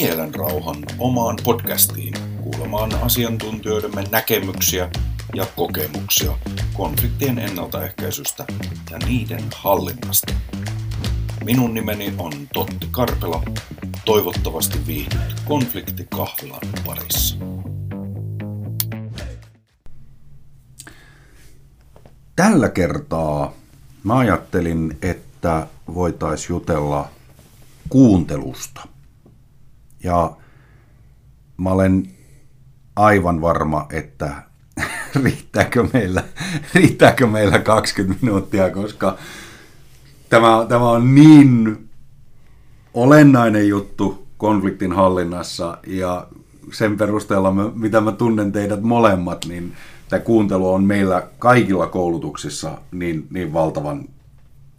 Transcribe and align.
mielenrauhan 0.00 0.76
omaan 0.98 1.36
podcastiin 1.44 2.14
kuulemaan 2.42 3.02
asiantuntijoidemme 3.02 4.04
näkemyksiä 4.10 4.90
ja 5.34 5.46
kokemuksia 5.56 6.32
konfliktien 6.74 7.38
ennaltaehkäisystä 7.38 8.44
ja 8.90 8.98
niiden 8.98 9.42
hallinnasta. 9.54 10.32
Minun 11.44 11.74
nimeni 11.74 12.14
on 12.18 12.32
Totti 12.52 12.88
Karpela. 12.90 13.42
Toivottavasti 14.04 14.78
viihdyt 14.86 15.40
konfliktikahvilan 15.44 16.60
parissa. 16.86 17.36
Tällä 22.36 22.68
kertaa 22.68 23.52
mä 24.04 24.18
ajattelin, 24.18 24.98
että 25.02 25.66
voitaisiin 25.94 26.48
jutella 26.48 27.08
kuuntelusta. 27.88 28.95
Ja 30.06 30.36
mä 31.56 31.70
olen 31.70 32.08
aivan 32.96 33.40
varma, 33.40 33.86
että 33.90 34.42
riittääkö 35.22 35.88
meillä, 35.92 36.24
riittääkö 36.74 37.26
meillä 37.26 37.58
20 37.58 38.24
minuuttia, 38.24 38.70
koska 38.70 39.18
tämä, 40.28 40.66
tämä 40.68 40.90
on 40.90 41.14
niin 41.14 41.88
olennainen 42.94 43.68
juttu 43.68 44.26
konfliktin 44.36 44.92
hallinnassa 44.92 45.78
ja 45.86 46.26
sen 46.72 46.96
perusteella, 46.96 47.52
mitä 47.74 48.00
mä 48.00 48.12
tunnen 48.12 48.52
teidät 48.52 48.82
molemmat, 48.82 49.44
niin 49.48 49.72
tämä 50.08 50.20
kuuntelu 50.20 50.72
on 50.72 50.84
meillä 50.84 51.22
kaikilla 51.38 51.86
koulutuksissa 51.86 52.78
niin, 52.92 53.26
niin 53.30 53.52
valtavan 53.52 54.08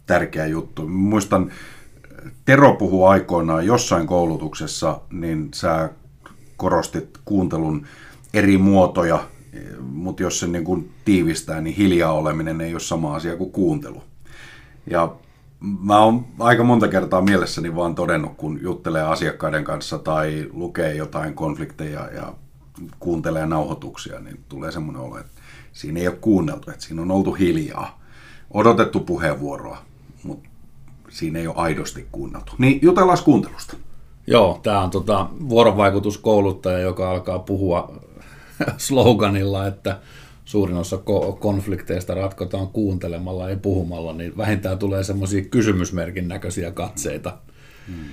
tärkeä 0.06 0.46
juttu. 0.46 0.88
Muistan, 0.88 1.50
Tero 2.44 2.74
puhuu 2.74 3.06
aikoinaan 3.06 3.66
jossain 3.66 4.06
koulutuksessa, 4.06 5.00
niin 5.10 5.48
sä 5.54 5.90
korostit 6.56 7.18
kuuntelun 7.24 7.86
eri 8.34 8.58
muotoja, 8.58 9.24
mutta 9.80 10.22
jos 10.22 10.40
se 10.40 10.46
niin 10.46 10.64
kuin 10.64 10.90
tiivistää, 11.04 11.60
niin 11.60 11.76
hiljaa 11.76 12.12
oleminen 12.12 12.60
ei 12.60 12.74
ole 12.74 12.80
sama 12.80 13.14
asia 13.14 13.36
kuin 13.36 13.50
kuuntelu. 13.50 14.02
Ja 14.90 15.14
mä 15.60 15.98
oon 15.98 16.26
aika 16.38 16.64
monta 16.64 16.88
kertaa 16.88 17.20
mielessäni 17.20 17.74
vaan 17.76 17.94
todennut, 17.94 18.32
kun 18.36 18.58
juttelee 18.62 19.02
asiakkaiden 19.02 19.64
kanssa 19.64 19.98
tai 19.98 20.50
lukee 20.52 20.94
jotain 20.94 21.34
konflikteja 21.34 22.08
ja 22.14 22.32
kuuntelee 23.00 23.46
nauhoituksia, 23.46 24.20
niin 24.20 24.40
tulee 24.48 24.72
semmoinen 24.72 25.02
olo, 25.02 25.18
että 25.18 25.32
siinä 25.72 26.00
ei 26.00 26.08
ole 26.08 26.16
kuunneltu, 26.16 26.70
että 26.70 26.84
siinä 26.84 27.02
on 27.02 27.10
oltu 27.10 27.32
hiljaa. 27.32 28.00
Odotettu 28.50 29.00
puheenvuoroa, 29.00 29.78
mutta 30.22 30.48
siinä 31.08 31.38
ei 31.38 31.46
ole 31.46 31.56
aidosti 31.56 32.08
kuunneltu. 32.12 32.52
Niin 32.58 32.78
jutellaan 32.82 33.18
kuuntelusta. 33.24 33.76
Joo, 34.26 34.60
tämä 34.62 34.80
on 34.80 34.90
tota 34.90 35.26
vuorovaikutuskouluttaja, 35.48 36.78
joka 36.78 37.10
alkaa 37.10 37.38
puhua 37.38 37.92
sloganilla, 38.76 39.66
että 39.66 40.00
suurin 40.44 40.76
osa 40.76 40.98
konflikteista 41.38 42.14
ratkotaan 42.14 42.68
kuuntelemalla, 42.68 43.48
ei 43.48 43.56
puhumalla, 43.56 44.12
niin 44.12 44.36
vähintään 44.36 44.78
tulee 44.78 45.04
semmoisia 45.04 45.42
kysymysmerkin 45.42 46.28
näköisiä 46.28 46.70
katseita. 46.70 47.38
Hmm. 47.86 48.04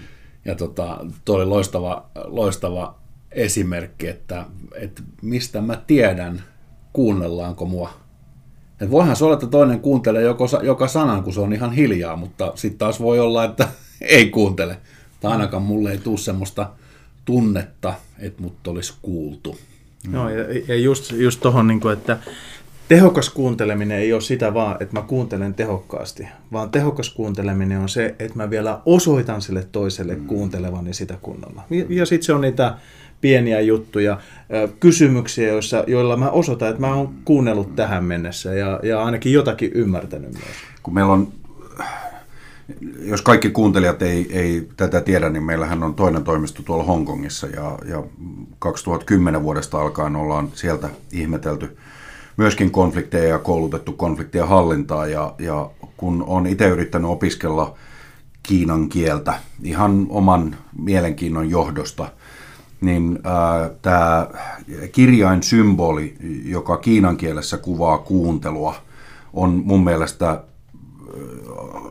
Ja 0.45 0.55
tota, 0.55 1.05
tuo 1.25 1.35
oli 1.35 1.45
loistava, 1.45 2.05
loistava 2.15 2.95
esimerkki, 3.31 4.07
että, 4.07 4.45
että 4.75 5.01
mistä 5.21 5.61
mä 5.61 5.81
tiedän, 5.87 6.43
kuunnellaanko 6.93 7.65
mua. 7.65 8.04
Et 8.81 8.91
voihan 8.91 9.15
se 9.15 9.25
olla, 9.25 9.33
että 9.33 9.47
toinen 9.47 9.79
kuuntelee 9.79 10.21
joko, 10.21 10.45
joka 10.63 10.87
sanan, 10.87 11.23
kun 11.23 11.33
se 11.33 11.39
on 11.39 11.53
ihan 11.53 11.73
hiljaa, 11.73 12.15
mutta 12.15 12.51
sitten 12.55 12.79
taas 12.79 12.99
voi 12.99 13.19
olla, 13.19 13.43
että 13.43 13.67
ei 14.01 14.29
kuuntele. 14.29 14.77
Tai 15.19 15.31
ainakaan 15.31 15.63
mulle 15.63 15.91
ei 15.91 15.97
tule 15.97 16.17
semmoista 16.17 16.69
tunnetta, 17.25 17.93
että 18.19 18.41
mut 18.41 18.67
olisi 18.67 18.93
kuultu. 19.01 19.57
No 20.07 20.29
ja, 20.29 20.43
ja 20.67 20.75
just, 20.75 21.11
just 21.11 21.41
tuohon, 21.41 21.67
niin 21.67 21.91
että 21.93 22.17
tehokas 22.87 23.29
kuunteleminen 23.29 23.97
ei 23.97 24.13
ole 24.13 24.21
sitä 24.21 24.53
vaan, 24.53 24.77
että 24.79 24.99
mä 24.99 25.01
kuuntelen 25.01 25.53
tehokkaasti, 25.53 26.27
vaan 26.51 26.69
tehokas 26.69 27.09
kuunteleminen 27.09 27.79
on 27.79 27.89
se, 27.89 28.15
että 28.19 28.37
mä 28.37 28.49
vielä 28.49 28.81
osoitan 28.85 29.41
sille 29.41 29.67
toiselle 29.71 30.15
mm. 30.15 30.27
kuuntelevani 30.27 30.93
sitä 30.93 31.17
kunnolla. 31.21 31.63
Ja, 31.69 31.85
ja 31.89 32.05
sitten 32.05 32.25
se 32.25 32.33
on 32.33 32.41
niitä 32.41 32.77
pieniä 33.21 33.61
juttuja, 33.61 34.17
kysymyksiä, 34.79 35.47
joissa, 35.47 35.83
joilla 35.87 36.17
mä 36.17 36.29
osoitan, 36.29 36.69
että 36.69 36.81
mä 36.81 36.95
oon 36.95 37.13
kuunnellut 37.25 37.75
tähän 37.75 38.03
mennessä 38.03 38.53
ja, 38.53 38.79
ja 38.83 39.03
ainakin 39.03 39.33
jotakin 39.33 39.71
ymmärtänyt 39.73 40.33
myös. 40.33 40.55
Kun 40.83 40.93
meillä 40.93 41.13
on, 41.13 41.27
jos 42.99 43.21
kaikki 43.21 43.49
kuuntelijat 43.49 44.01
ei, 44.01 44.27
ei 44.31 44.69
tätä 44.77 45.01
tiedä, 45.01 45.29
niin 45.29 45.43
meillähän 45.43 45.83
on 45.83 45.95
toinen 45.95 46.23
toimisto 46.23 46.63
tuolla 46.63 46.83
Hongkongissa 46.83 47.47
ja, 47.47 47.77
ja 47.89 48.03
2010 48.59 49.43
vuodesta 49.43 49.81
alkaen 49.81 50.15
ollaan 50.15 50.49
sieltä 50.53 50.89
ihmetelty 51.11 51.77
myöskin 52.37 52.71
konflikteja 52.71 53.29
ja 53.29 53.39
koulutettu 53.39 53.93
konfliktien 53.93 54.47
hallintaa 54.47 55.07
ja, 55.07 55.35
ja 55.39 55.69
kun 55.97 56.23
on 56.27 56.47
itse 56.47 56.67
yrittänyt 56.67 57.11
opiskella 57.11 57.77
kiinan 58.43 58.89
kieltä 58.89 59.33
ihan 59.63 60.05
oman 60.09 60.55
mielenkiinnon 60.77 61.49
johdosta– 61.49 62.07
niin 62.81 63.19
äh, 63.25 63.71
tämä 63.81 64.27
kirjain 64.91 65.43
symboli, 65.43 66.15
joka 66.45 66.77
kiinan 66.77 67.17
kielessä 67.17 67.57
kuvaa 67.57 67.97
kuuntelua, 67.97 68.75
on 69.33 69.61
mun 69.65 69.83
mielestä 69.83 70.29
äh, 70.29 70.37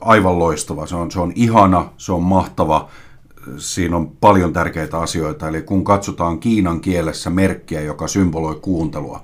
aivan 0.01 0.39
loistava. 0.39 0.87
Se 0.87 0.97
on, 0.97 1.11
se 1.11 1.21
on 1.21 1.33
ihana, 1.35 1.89
se 1.97 2.13
on 2.13 2.23
mahtava, 2.23 2.89
siinä 3.57 3.97
on 3.97 4.09
paljon 4.21 4.53
tärkeitä 4.53 4.99
asioita. 4.99 5.49
Eli 5.49 5.63
kun 5.63 5.85
katsotaan 5.85 6.39
kiinan 6.39 6.81
kielessä 6.81 7.31
merkkiä, 7.31 7.81
joka 7.81 8.09
symboloi 8.09 8.55
kuuntelua, 8.63 9.23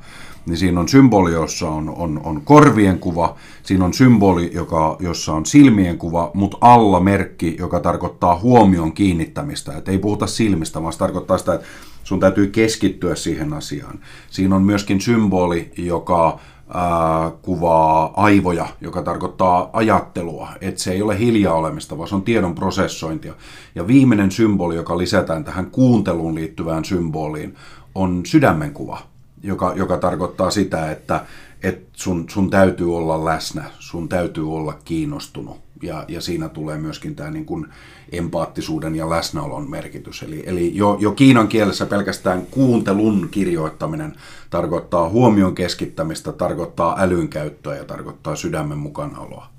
niin 0.50 0.58
siinä 0.58 0.80
on 0.80 0.88
symboli, 0.88 1.32
jossa 1.32 1.70
on, 1.70 1.94
on, 1.96 2.20
on 2.24 2.40
korvien 2.44 2.98
kuva, 2.98 3.36
siinä 3.62 3.84
on 3.84 3.94
symboli, 3.94 4.50
joka, 4.54 4.96
jossa 5.00 5.32
on 5.32 5.46
silmien 5.46 5.98
kuva, 5.98 6.30
mutta 6.34 6.56
alla 6.60 7.00
merkki, 7.00 7.56
joka 7.58 7.80
tarkoittaa 7.80 8.38
huomion 8.38 8.92
kiinnittämistä. 8.92 9.76
Et 9.76 9.88
ei 9.88 9.98
puhuta 9.98 10.26
silmistä, 10.26 10.82
vaan 10.82 10.92
se 10.92 10.98
tarkoittaa 10.98 11.38
sitä, 11.38 11.54
että 11.54 11.66
sun 12.04 12.20
täytyy 12.20 12.46
keskittyä 12.46 13.14
siihen 13.14 13.52
asiaan. 13.52 13.98
Siinä 14.30 14.56
on 14.56 14.62
myöskin 14.62 15.00
symboli, 15.00 15.72
joka 15.76 16.38
ää, 16.74 17.30
kuvaa 17.42 18.12
aivoja, 18.16 18.66
joka 18.80 19.02
tarkoittaa 19.02 19.70
ajattelua, 19.72 20.48
että 20.60 20.80
se 20.80 20.92
ei 20.92 21.02
ole 21.02 21.18
hiljaa 21.18 21.54
olemista, 21.54 21.98
vaan 21.98 22.08
se 22.08 22.14
on 22.14 22.22
tiedon 22.22 22.54
prosessointia. 22.54 23.34
Ja 23.74 23.86
viimeinen 23.86 24.30
symboli, 24.30 24.76
joka 24.76 24.98
lisätään 24.98 25.44
tähän 25.44 25.70
kuunteluun 25.70 26.34
liittyvään 26.34 26.84
symboliin, 26.84 27.54
on 27.94 28.20
sydämen 28.26 28.72
kuva 28.72 29.09
joka, 29.42 29.72
joka 29.76 29.96
tarkoittaa 29.96 30.50
sitä, 30.50 30.90
että, 30.90 31.24
että 31.62 31.90
sun, 31.92 32.24
sun 32.30 32.50
täytyy 32.50 32.96
olla 32.96 33.24
läsnä, 33.24 33.64
sun 33.78 34.08
täytyy 34.08 34.54
olla 34.54 34.78
kiinnostunut. 34.84 35.60
Ja, 35.82 36.04
ja 36.08 36.20
siinä 36.20 36.48
tulee 36.48 36.78
myöskin 36.78 37.16
tämä 37.16 37.30
niin 37.30 37.46
kuin 37.46 37.66
empaattisuuden 38.12 38.94
ja 38.94 39.10
läsnäolon 39.10 39.70
merkitys. 39.70 40.22
Eli, 40.22 40.42
eli 40.46 40.76
jo, 40.76 40.96
jo 41.00 41.12
kiinan 41.12 41.48
kielessä 41.48 41.86
pelkästään 41.86 42.46
kuuntelun 42.46 43.28
kirjoittaminen 43.30 44.12
tarkoittaa 44.50 45.08
huomion 45.08 45.54
keskittämistä, 45.54 46.32
tarkoittaa 46.32 46.96
älynkäyttöä 47.00 47.76
ja 47.76 47.84
tarkoittaa 47.84 48.36
sydämen 48.36 48.78
mukanaoloa. 48.78 49.50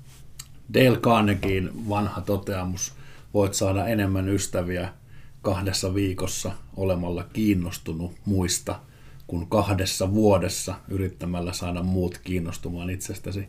Dale 0.74 0.96
Carnegiein 0.96 1.88
vanha 1.88 2.20
toteamus, 2.20 2.92
voit 3.34 3.54
saada 3.54 3.86
enemmän 3.86 4.28
ystäviä 4.28 4.88
kahdessa 5.42 5.94
viikossa 5.94 6.52
olemalla 6.76 7.24
kiinnostunut 7.32 8.12
muista– 8.24 8.78
kuin 9.32 9.46
kahdessa 9.46 10.14
vuodessa 10.14 10.74
yrittämällä 10.88 11.52
saada 11.52 11.82
muut 11.82 12.20
kiinnostumaan 12.24 12.90
itsestäsi. 12.90 13.48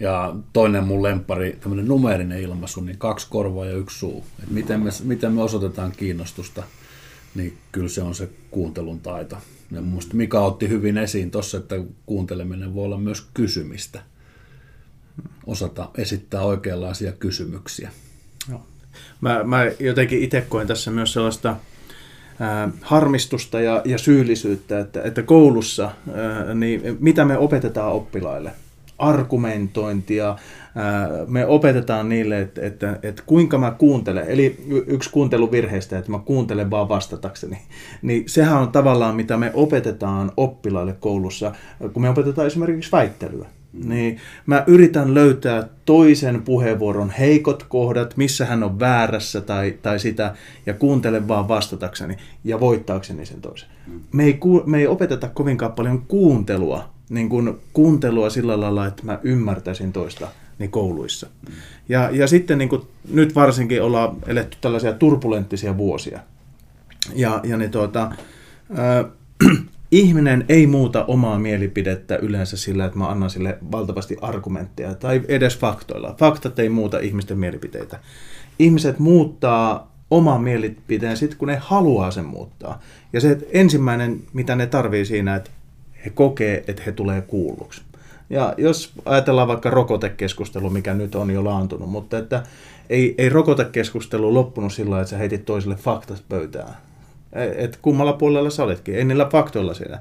Ja 0.00 0.36
toinen 0.52 0.84
mun 0.84 1.02
lempari, 1.02 1.58
tämmöinen 1.60 1.88
numerinen 1.88 2.40
ilmaisu, 2.40 2.80
niin 2.80 2.98
kaksi 2.98 3.26
korvaa 3.30 3.64
ja 3.66 3.76
yksi 3.76 3.98
suu. 3.98 4.24
Et 4.42 4.50
miten, 4.50 4.80
me, 4.80 4.90
miten 5.04 5.32
me 5.32 5.42
osoitetaan 5.42 5.92
kiinnostusta, 5.92 6.62
niin 7.34 7.58
kyllä 7.72 7.88
se 7.88 8.02
on 8.02 8.14
se 8.14 8.28
kuuntelun 8.50 9.00
taito. 9.00 9.36
Ja 9.70 9.82
musta 9.82 10.16
Mika 10.16 10.40
otti 10.40 10.68
hyvin 10.68 10.98
esiin 10.98 11.30
tuossa, 11.30 11.58
että 11.58 11.76
kuunteleminen 12.06 12.74
voi 12.74 12.84
olla 12.84 12.98
myös 12.98 13.26
kysymistä. 13.34 14.02
Osata 15.46 15.90
esittää 15.98 16.42
oikeanlaisia 16.42 17.12
kysymyksiä. 17.12 17.90
Joo. 18.50 18.66
Mä, 19.20 19.44
mä 19.44 19.64
jotenkin 19.80 20.22
itse 20.22 20.40
koen 20.40 20.66
tässä 20.66 20.90
myös 20.90 21.12
sellaista 21.12 21.56
harmistusta 22.80 23.60
ja, 23.60 23.82
ja 23.84 23.98
syyllisyyttä, 23.98 24.80
että, 24.80 25.02
että 25.02 25.22
koulussa, 25.22 25.90
niin 26.54 26.96
mitä 27.00 27.24
me 27.24 27.38
opetetaan 27.38 27.92
oppilaille? 27.92 28.50
Argumentointia, 28.98 30.36
me 31.26 31.46
opetetaan 31.46 32.08
niille, 32.08 32.40
että, 32.40 32.66
että, 32.66 32.98
että 33.02 33.22
kuinka 33.26 33.58
mä 33.58 33.70
kuuntelen. 33.70 34.28
Eli 34.28 34.64
yksi 34.86 35.10
kuunteluvirheistä, 35.10 35.98
että 35.98 36.10
mä 36.10 36.18
kuuntelen 36.18 36.70
vaan 36.70 36.88
vastatakseni. 36.88 37.58
Niin 38.02 38.24
sehän 38.26 38.58
on 38.58 38.72
tavallaan, 38.72 39.16
mitä 39.16 39.36
me 39.36 39.50
opetetaan 39.54 40.32
oppilaille 40.36 40.92
koulussa, 41.00 41.52
kun 41.92 42.02
me 42.02 42.08
opetetaan 42.08 42.46
esimerkiksi 42.46 42.92
väittelyä 42.92 43.46
niin 43.84 44.16
mä 44.46 44.64
yritän 44.66 45.14
löytää 45.14 45.68
toisen 45.84 46.42
puheenvuoron 46.42 47.10
heikot 47.10 47.62
kohdat, 47.62 48.16
missä 48.16 48.46
hän 48.46 48.62
on 48.62 48.80
väärässä 48.80 49.40
tai, 49.40 49.74
tai 49.82 49.98
sitä, 49.98 50.34
ja 50.66 50.74
kuuntelen 50.74 51.28
vaan 51.28 51.48
vastatakseni 51.48 52.16
ja 52.44 52.60
voittaakseni 52.60 53.26
sen 53.26 53.40
toisen. 53.40 53.68
Me 54.12 54.24
ei, 54.24 54.32
ku, 54.34 54.62
me 54.66 54.78
ei 54.78 54.86
opeteta 54.86 55.28
kovinkaan 55.28 55.72
paljon 55.72 56.02
kuuntelua, 56.08 56.88
niin 57.08 57.28
kuin 57.28 57.54
kuuntelua 57.72 58.30
sillä 58.30 58.60
lailla, 58.60 58.86
että 58.86 59.02
mä 59.06 59.18
ymmärtäisin 59.22 59.92
toista 59.92 60.28
niin 60.58 60.70
kouluissa. 60.70 61.26
Ja, 61.88 62.10
ja 62.12 62.26
sitten 62.26 62.58
niin 62.58 62.68
kuin, 62.68 62.82
nyt 63.12 63.34
varsinkin 63.34 63.82
ollaan 63.82 64.16
eletty 64.26 64.56
tällaisia 64.60 64.92
turbulenttisia 64.92 65.76
vuosia. 65.76 66.20
Ja, 67.14 67.40
ja 67.44 67.56
niin 67.56 67.70
tuota, 67.70 68.10
äh, 68.78 69.04
ihminen 69.90 70.44
ei 70.48 70.66
muuta 70.66 71.04
omaa 71.04 71.38
mielipidettä 71.38 72.16
yleensä 72.16 72.56
sillä, 72.56 72.84
että 72.84 72.98
mä 72.98 73.08
annan 73.08 73.30
sille 73.30 73.58
valtavasti 73.72 74.16
argumentteja 74.20 74.94
tai 74.94 75.22
edes 75.28 75.58
faktoilla. 75.58 76.14
Faktat 76.18 76.58
ei 76.58 76.68
muuta 76.68 76.98
ihmisten 76.98 77.38
mielipiteitä. 77.38 77.98
Ihmiset 78.58 78.98
muuttaa 78.98 79.92
oman 80.10 80.42
mielipiteen 80.42 81.16
sitten, 81.16 81.38
kun 81.38 81.48
ne 81.48 81.56
haluaa 81.60 82.10
sen 82.10 82.24
muuttaa. 82.24 82.80
Ja 83.12 83.20
se 83.20 83.30
että 83.30 83.46
ensimmäinen, 83.52 84.22
mitä 84.32 84.56
ne 84.56 84.66
tarvii 84.66 85.04
siinä, 85.04 85.36
että 85.36 85.50
he 86.04 86.10
kokee, 86.10 86.64
että 86.68 86.82
he 86.86 86.92
tulee 86.92 87.20
kuulluksi. 87.20 87.82
Ja 88.30 88.54
jos 88.56 88.92
ajatellaan 89.04 89.48
vaikka 89.48 89.70
rokotekeskustelu, 89.70 90.70
mikä 90.70 90.94
nyt 90.94 91.14
on 91.14 91.30
jo 91.30 91.44
laantunut, 91.44 91.90
mutta 91.90 92.18
että 92.18 92.42
ei, 92.90 93.14
ei 93.18 93.28
rokotekeskustelu 93.28 94.34
loppunut 94.34 94.72
sillä 94.72 95.00
että 95.00 95.10
sä 95.10 95.18
heitit 95.18 95.44
toiselle 95.44 95.76
faktat 95.76 96.22
pöytään. 96.28 96.74
Että 97.56 97.78
kummalla 97.82 98.12
puolella 98.12 98.50
sä 98.50 98.62
oletkin, 98.62 98.94
ei 98.94 99.04
niillä 99.04 99.28
faktoilla 99.32 99.74
siellä. 99.74 99.98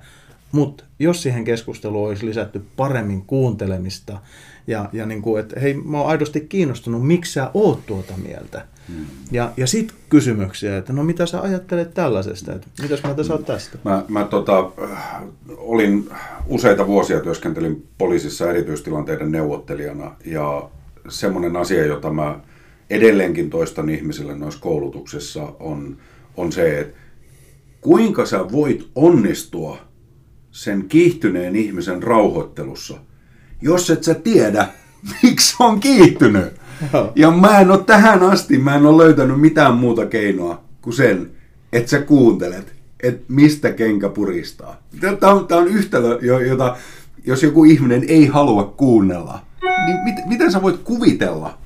Mutta 0.51 0.83
jos 0.99 1.21
siihen 1.21 1.43
keskusteluun 1.43 2.07
olisi 2.07 2.25
lisätty 2.25 2.61
paremmin 2.75 3.21
kuuntelemista 3.21 4.19
ja, 4.67 4.89
ja 4.93 5.05
niin 5.05 5.21
kuin, 5.21 5.39
että 5.39 5.59
hei, 5.59 5.73
mä 5.73 5.97
oon 5.97 6.09
aidosti 6.09 6.41
kiinnostunut, 6.41 7.07
miksi 7.07 7.33
sä 7.33 7.51
oot 7.53 7.85
tuota 7.85 8.13
mieltä. 8.17 8.65
Hmm. 8.87 9.05
Ja, 9.31 9.51
ja 9.57 9.67
sitten 9.67 9.97
kysymyksiä, 10.09 10.77
että 10.77 10.93
no 10.93 11.03
mitä 11.03 11.25
sä 11.25 11.41
ajattelet 11.41 11.93
tällaisesta, 11.93 12.53
että 12.53 12.67
mitäs 12.81 13.03
mieltä 13.03 13.23
sä 13.23 13.33
oot 13.33 13.45
tästä? 13.45 13.77
Mä, 13.85 14.03
mä 14.07 14.23
tota, 14.23 14.71
olin 15.57 16.09
useita 16.47 16.87
vuosia 16.87 17.19
työskentelin 17.19 17.87
poliisissa 17.97 18.49
erityistilanteiden 18.49 19.31
neuvottelijana 19.31 20.15
ja 20.25 20.69
semmoinen 21.09 21.55
asia, 21.55 21.85
jota 21.85 22.13
mä 22.13 22.39
edelleenkin 22.89 23.49
toistan 23.49 23.89
ihmisille 23.89 24.35
noissa 24.35 24.61
koulutuksissa 24.61 25.53
on, 25.59 25.97
on 26.37 26.51
se, 26.51 26.79
että 26.79 26.97
kuinka 27.85 28.25
sä 28.25 28.51
voit 28.51 28.89
onnistua 28.95 29.77
sen 30.51 30.85
kiihtyneen 30.87 31.55
ihmisen 31.55 32.03
rauhoittelussa, 32.03 32.97
jos 33.61 33.89
et 33.89 34.03
sä 34.03 34.13
tiedä, 34.13 34.67
miksi 35.23 35.55
on 35.59 35.79
kiihtynyt. 35.79 36.53
Ja 37.15 37.31
mä 37.31 37.59
en 37.59 37.71
ole 37.71 37.83
tähän 37.83 38.23
asti, 38.23 38.57
mä 38.57 38.75
en 38.75 38.85
ole 38.85 39.03
löytänyt 39.03 39.41
mitään 39.41 39.75
muuta 39.75 40.05
keinoa 40.05 40.63
kuin 40.81 40.93
sen, 40.93 41.31
että 41.73 41.89
sä 41.89 42.01
kuuntelet, 42.01 42.73
että 43.03 43.25
mistä 43.27 43.71
kenkä 43.71 44.09
puristaa. 44.09 44.81
Tämä 45.19 45.33
on, 45.33 45.47
tämä 45.47 45.61
on 45.61 45.67
yhtälö, 45.67 46.19
jota 46.47 46.77
jos 47.25 47.43
joku 47.43 47.63
ihminen 47.63 48.03
ei 48.07 48.27
halua 48.27 48.63
kuunnella, 48.77 49.39
niin 49.85 49.97
mit, 50.03 50.15
miten 50.25 50.51
sä 50.51 50.61
voit 50.61 50.77
kuvitella, 50.83 51.57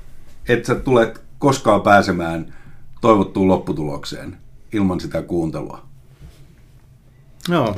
että 0.48 0.66
sä 0.66 0.74
tulet 0.74 1.20
koskaan 1.38 1.82
pääsemään 1.82 2.54
toivottuun 3.00 3.48
lopputulokseen 3.48 4.36
ilman 4.72 5.00
sitä 5.00 5.22
kuuntelua? 5.22 5.89
Joo, 7.50 7.76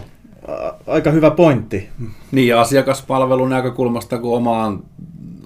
aika 0.86 1.10
hyvä 1.10 1.30
pointti. 1.30 1.88
Niin, 2.32 2.48
ja 2.48 2.60
asiakaspalvelun 2.60 3.50
näkökulmasta, 3.50 4.18
kun 4.18 4.36
omaan 4.36 4.82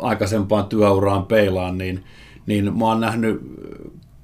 aikaisempaan 0.01 0.67
työuraan 0.67 1.27
peilaan, 1.27 1.79
niin, 1.79 2.05
niin 2.47 2.79
mä 2.79 2.85
oon 2.85 3.01
nähnyt 3.01 3.41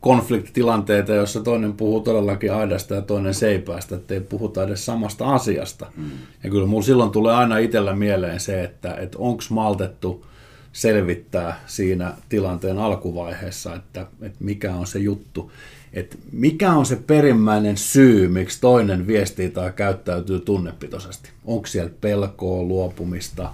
konfliktitilanteita, 0.00 1.12
jossa 1.14 1.40
toinen 1.40 1.72
puhuu 1.72 2.00
todellakin 2.00 2.52
aidasta 2.52 2.94
ja 2.94 3.02
toinen 3.02 3.34
seipäästä, 3.34 3.96
ettei 3.96 4.20
puhuta 4.20 4.62
edes 4.62 4.86
samasta 4.86 5.34
asiasta. 5.34 5.86
Mm. 5.96 6.10
Ja 6.44 6.50
kyllä 6.50 6.66
mulla 6.66 6.82
silloin 6.82 7.10
tulee 7.10 7.34
aina 7.34 7.58
itsellä 7.58 7.96
mieleen 7.96 8.40
se, 8.40 8.64
että, 8.64 8.94
että 8.94 9.18
onko 9.18 9.42
maltettu 9.50 10.26
selvittää 10.72 11.60
siinä 11.66 12.14
tilanteen 12.28 12.78
alkuvaiheessa, 12.78 13.74
että, 13.74 14.06
että 14.22 14.44
mikä 14.44 14.74
on 14.74 14.86
se 14.86 14.98
juttu 14.98 15.52
että 15.92 16.16
mikä 16.32 16.72
on 16.72 16.86
se 16.86 16.96
perimmäinen 16.96 17.76
syy, 17.76 18.28
miksi 18.28 18.60
toinen 18.60 19.06
viestii 19.06 19.50
tai 19.50 19.72
käyttäytyy 19.72 20.40
tunnepitoisesti. 20.40 21.30
Onko 21.44 21.66
siellä 21.66 21.90
pelkoa, 22.00 22.62
luopumista, 22.62 23.50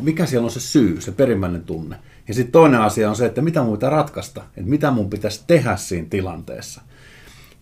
mikä 0.00 0.26
siellä 0.26 0.44
on 0.44 0.50
se 0.50 0.60
syy, 0.60 1.00
se 1.00 1.12
perimmäinen 1.12 1.64
tunne. 1.64 1.96
Ja 2.28 2.34
sitten 2.34 2.52
toinen 2.52 2.80
asia 2.80 3.10
on 3.10 3.16
se, 3.16 3.26
että 3.26 3.42
mitä 3.42 3.62
mun 3.62 3.72
pitää 3.72 3.90
ratkaista, 3.90 4.42
että 4.56 4.70
mitä 4.70 4.90
mun 4.90 5.10
pitäisi 5.10 5.44
tehdä 5.46 5.76
siinä 5.76 6.06
tilanteessa. 6.10 6.80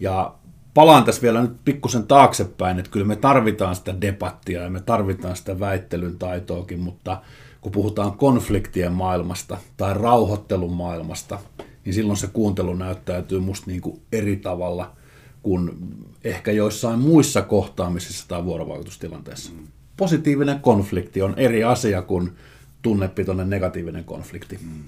Ja 0.00 0.34
palaan 0.74 1.04
tässä 1.04 1.22
vielä 1.22 1.42
nyt 1.42 1.56
pikkusen 1.64 2.06
taaksepäin, 2.06 2.78
että 2.78 2.90
kyllä 2.90 3.06
me 3.06 3.16
tarvitaan 3.16 3.76
sitä 3.76 4.00
debattia 4.00 4.62
ja 4.62 4.70
me 4.70 4.80
tarvitaan 4.80 5.36
sitä 5.36 5.60
väittelyn 5.60 6.18
taitoakin, 6.18 6.80
mutta 6.80 7.20
kun 7.60 7.72
puhutaan 7.72 8.12
konfliktien 8.12 8.92
maailmasta 8.92 9.58
tai 9.76 9.94
rauhoittelun 9.94 10.72
maailmasta, 10.72 11.38
niin 11.86 11.94
silloin 11.94 12.16
se 12.16 12.26
kuuntelu 12.26 12.74
näyttäytyy 12.74 13.40
musta 13.40 13.70
niin 13.70 13.80
kuin 13.80 14.00
eri 14.12 14.36
tavalla 14.36 14.96
kuin 15.42 15.70
ehkä 16.24 16.52
joissain 16.52 16.98
muissa 16.98 17.42
kohtaamisissa 17.42 18.28
tai 18.28 18.44
vuorovaikutustilanteissa. 18.44 19.52
Mm. 19.52 19.66
Positiivinen 19.96 20.60
konflikti 20.60 21.22
on 21.22 21.34
eri 21.36 21.64
asia 21.64 22.02
kuin 22.02 22.30
tunnepitoinen 22.82 23.50
negatiivinen 23.50 24.04
konflikti. 24.04 24.58
Mm. 24.62 24.82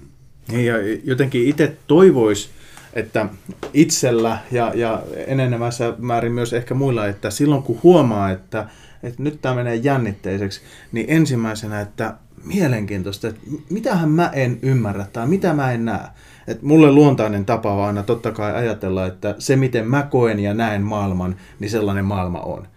Niin 0.51 0.65
ja 0.65 0.75
jotenkin 1.03 1.47
itse 1.47 1.77
toivois, 1.87 2.49
että 2.93 3.25
itsellä 3.73 4.37
ja, 4.51 4.71
ja 4.75 5.03
enenevässä 5.27 5.93
määrin 5.97 6.31
myös 6.31 6.53
ehkä 6.53 6.73
muilla, 6.73 7.07
että 7.07 7.29
silloin 7.29 7.63
kun 7.63 7.79
huomaa, 7.83 8.31
että, 8.31 8.67
että 9.03 9.23
nyt 9.23 9.41
tämä 9.41 9.55
menee 9.55 9.75
jännitteiseksi, 9.75 10.61
niin 10.91 11.05
ensimmäisenä, 11.09 11.81
että 11.81 12.13
mielenkiintoista, 12.43 13.27
että 13.27 13.41
mitähän 13.69 14.09
mä 14.09 14.29
en 14.33 14.59
ymmärrä 14.61 15.05
tai 15.13 15.27
mitä 15.27 15.53
mä 15.53 15.71
en 15.71 15.85
näe. 15.85 16.07
Et 16.47 16.61
mulle 16.61 16.91
luontainen 16.91 17.45
tapa 17.45 17.73
on 17.73 17.85
aina 17.85 18.03
totta 18.03 18.31
kai 18.31 18.55
ajatella, 18.55 19.05
että 19.05 19.35
se 19.39 19.55
miten 19.55 19.87
mä 19.87 20.03
koen 20.03 20.39
ja 20.39 20.53
näen 20.53 20.81
maailman, 20.81 21.35
niin 21.59 21.71
sellainen 21.71 22.05
maailma 22.05 22.39
on. 22.39 22.67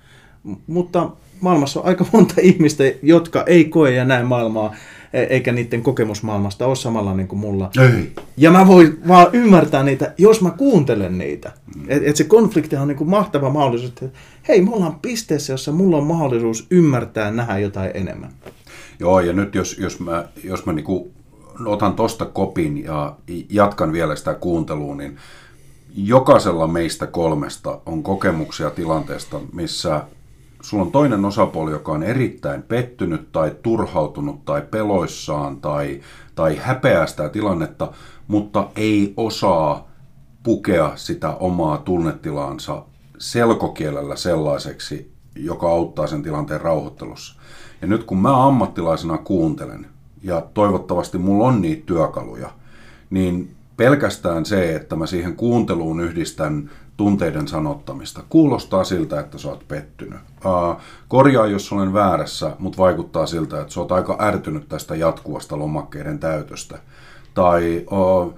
M- 0.45 0.53
mutta 0.67 1.11
maailmassa 1.41 1.81
on 1.81 1.87
aika 1.87 2.07
monta 2.13 2.35
ihmistä, 2.43 2.85
jotka 3.03 3.45
ei 3.47 3.65
koe 3.65 3.91
ja 3.91 4.05
näe 4.05 4.23
maailmaa, 4.23 4.75
e- 5.13 5.23
eikä 5.23 5.53
niiden 5.53 5.83
kokemusmaailmasta 5.83 6.67
ole 6.67 6.77
samalla 6.77 7.15
niin 7.15 7.29
kuin 7.29 7.39
mulla. 7.39 7.71
Ei. 7.83 8.13
Ja 8.37 8.51
mä 8.51 8.67
voin 8.67 8.99
vaan 9.09 9.27
ymmärtää 9.33 9.83
niitä, 9.83 10.15
jos 10.19 10.41
mä 10.41 10.51
kuuntelen 10.51 11.19
niitä. 11.19 11.53
Mm. 11.77 11.85
Et, 11.89 12.03
et 12.07 12.17
se 12.17 12.25
konflikti 12.25 12.77
on 12.77 12.89
niin 12.89 12.99
kuin 12.99 13.11
mahtava 13.11 13.51
mahdollisuus, 13.51 13.91
että 13.91 14.19
hei, 14.49 14.63
me 14.63 14.71
ollaan 14.71 14.99
pisteessä, 15.03 15.53
jossa 15.53 15.73
mulla 15.73 15.97
on 15.97 16.07
mahdollisuus 16.07 16.67
ymmärtää, 16.71 17.31
nähdä 17.31 17.59
jotain 17.59 17.91
enemmän. 17.95 18.33
Joo, 19.03 19.21
ja 19.21 19.33
nyt 19.33 19.55
jos, 19.55 19.79
jos 19.79 20.01
mä, 20.01 20.25
jos 20.45 20.67
mä 20.67 20.73
niinku 20.73 21.13
otan 21.67 21.95
tosta 21.95 22.25
kopin 22.25 22.85
ja 22.85 23.17
jatkan 23.51 23.93
vielä 23.93 24.17
sitä 24.17 24.35
kuuntelua, 24.35 24.95
niin 24.95 25.17
jokaisella 25.95 26.67
meistä 26.67 27.07
kolmesta 27.07 27.81
on 27.87 28.03
kokemuksia 28.03 28.71
tilanteesta, 28.71 29.41
missä 29.53 30.03
sulla 30.61 30.83
on 30.83 30.93
toinen 30.93 31.25
osapuoli, 31.25 31.71
joka 31.71 31.93
on 31.93 32.03
erittäin 32.03 32.63
pettynyt 32.63 33.33
tai 33.33 33.53
turhautunut 33.63 34.45
tai 34.45 34.63
peloissaan 34.71 35.61
tai, 35.61 36.01
tai 36.35 36.57
häpeää 36.57 37.07
sitä 37.07 37.29
tilannetta, 37.29 37.93
mutta 38.29 38.69
ei 38.77 39.15
osaa 39.17 39.89
pukea 40.43 40.93
sitä 40.97 41.31
omaa 41.31 41.79
tunnetilaansa 41.79 42.85
selkokielellä 43.19 44.17
sellaiseksi, 44.17 45.13
joka 45.37 45.69
auttaa 45.69 46.07
sen 46.07 46.23
tilanteen 46.23 46.61
rauhoittelussa. 46.61 47.41
Ja 47.81 47.87
nyt 47.89 48.05
kun 48.05 48.19
mä 48.19 48.47
ammattilaisena 48.47 49.19
kuuntelen, 49.19 49.87
ja 50.23 50.41
toivottavasti 50.55 51.19
mulla 51.19 51.47
on 51.47 51.61
niitä 51.63 51.83
työkaluja, 51.87 52.51
niin 53.11 53.55
pelkästään 53.77 54.45
se, 54.47 54.77
että 54.77 54.97
mä 54.97 55.07
siihen 55.07 55.37
kuunteluun 55.37 56.01
yhdistän 56.01 56.71
tunteiden 56.97 57.49
sanottamista. 57.49 58.23
Kuulostaa 58.29 58.85
siltä, 58.85 59.21
että 59.21 59.39
sä 59.39 59.49
oot 59.49 59.69
pettynyt. 59.69 60.21
Uh, 60.45 60.77
korjaa, 61.09 61.47
jos 61.47 61.73
olen 61.73 61.93
väärässä, 61.93 62.57
mutta 62.59 62.79
vaikuttaa 62.79 63.27
siltä, 63.27 63.61
että 63.61 63.73
sä 63.73 63.81
oot 63.81 63.93
aika 63.93 64.17
ärtynyt 64.21 64.69
tästä 64.69 64.95
jatkuvasta 64.95 65.59
lomakkeiden 65.59 66.19
täytöstä. 66.19 66.79
Tai 67.35 67.87
uh, 67.91 68.35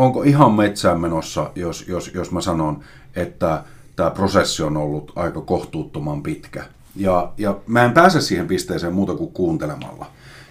onko 0.00 0.22
ihan 0.22 0.52
metsään 0.52 1.00
menossa, 1.00 1.50
jos, 1.54 1.88
jos, 1.88 2.10
jos 2.14 2.32
mä 2.32 2.40
sanon, 2.40 2.80
että 3.16 3.64
tämä 3.96 4.10
prosessi 4.10 4.62
on 4.62 4.76
ollut 4.76 5.12
aika 5.16 5.40
kohtuuttoman 5.40 6.22
pitkä. 6.22 6.64
Ja, 6.96 7.32
ja 7.38 7.56
mä 7.66 7.84
en 7.84 7.92
pääse 7.92 8.20
siihen 8.20 8.46
pisteeseen 8.46 8.92
muuta 8.92 9.14
kuin 9.14 9.32
kuuntelemalla. 9.32 10.06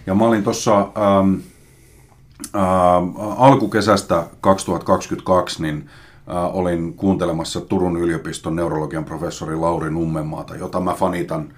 Ja 0.06 0.14
mä 0.14 0.24
olin 0.24 0.44
tuossa 0.44 0.78
ähm, 0.78 1.34
äh, 2.56 3.42
alkukesästä 3.42 4.26
2022, 4.40 5.62
niin 5.62 5.90
äh, 6.30 6.56
olin 6.56 6.94
kuuntelemassa 6.94 7.60
Turun 7.60 7.96
yliopiston 7.96 8.56
neurologian 8.56 9.04
professori 9.04 9.56
Lauri 9.56 9.90
Nummenmaata, 9.90 10.56
jota 10.56 10.80
mä 10.80 10.94
fanitan 10.94 11.48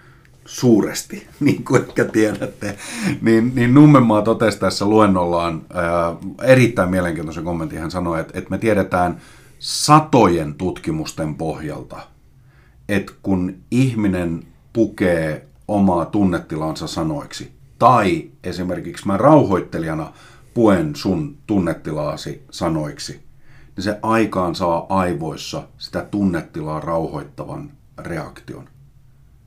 suuresti, 0.47 1.26
niin 1.40 1.64
kuin 1.64 1.83
ehkä 1.83 2.05
tiedätte, 2.05 2.76
niin, 3.23 3.52
niin 3.55 3.75
Nummenmaa 3.75 4.23
totesi 4.23 4.61
tässä 4.61 4.85
luennollaan 4.85 5.62
ää, 5.75 6.16
erittäin 6.43 6.90
mielenkiintoisen 6.90 7.45
kommentin. 7.45 7.78
Hän 7.78 7.90
sanoi, 7.90 8.21
että, 8.21 8.38
että 8.38 8.50
me 8.50 8.59
tiedetään 8.59 9.21
satojen 9.58 10.54
tutkimusten 10.54 11.34
pohjalta, 11.34 11.96
että 12.88 13.12
kun 13.22 13.56
ihminen 13.70 14.46
pukee 14.72 15.48
omaa 15.68 16.04
tunnetilansa 16.04 16.86
sanoiksi, 16.86 17.52
tai 17.78 18.30
esimerkiksi 18.44 19.06
mä 19.06 19.16
rauhoittelijana 19.16 20.12
puen 20.54 20.96
sun 20.96 21.36
tunnetilaasi 21.46 22.44
sanoiksi, 22.50 23.12
niin 23.76 23.84
se 23.84 23.98
aikaan 24.02 24.54
saa 24.54 24.86
aivoissa 24.88 25.68
sitä 25.78 26.06
tunnetilaa 26.10 26.80
rauhoittavan 26.80 27.70
reaktion. 27.98 28.68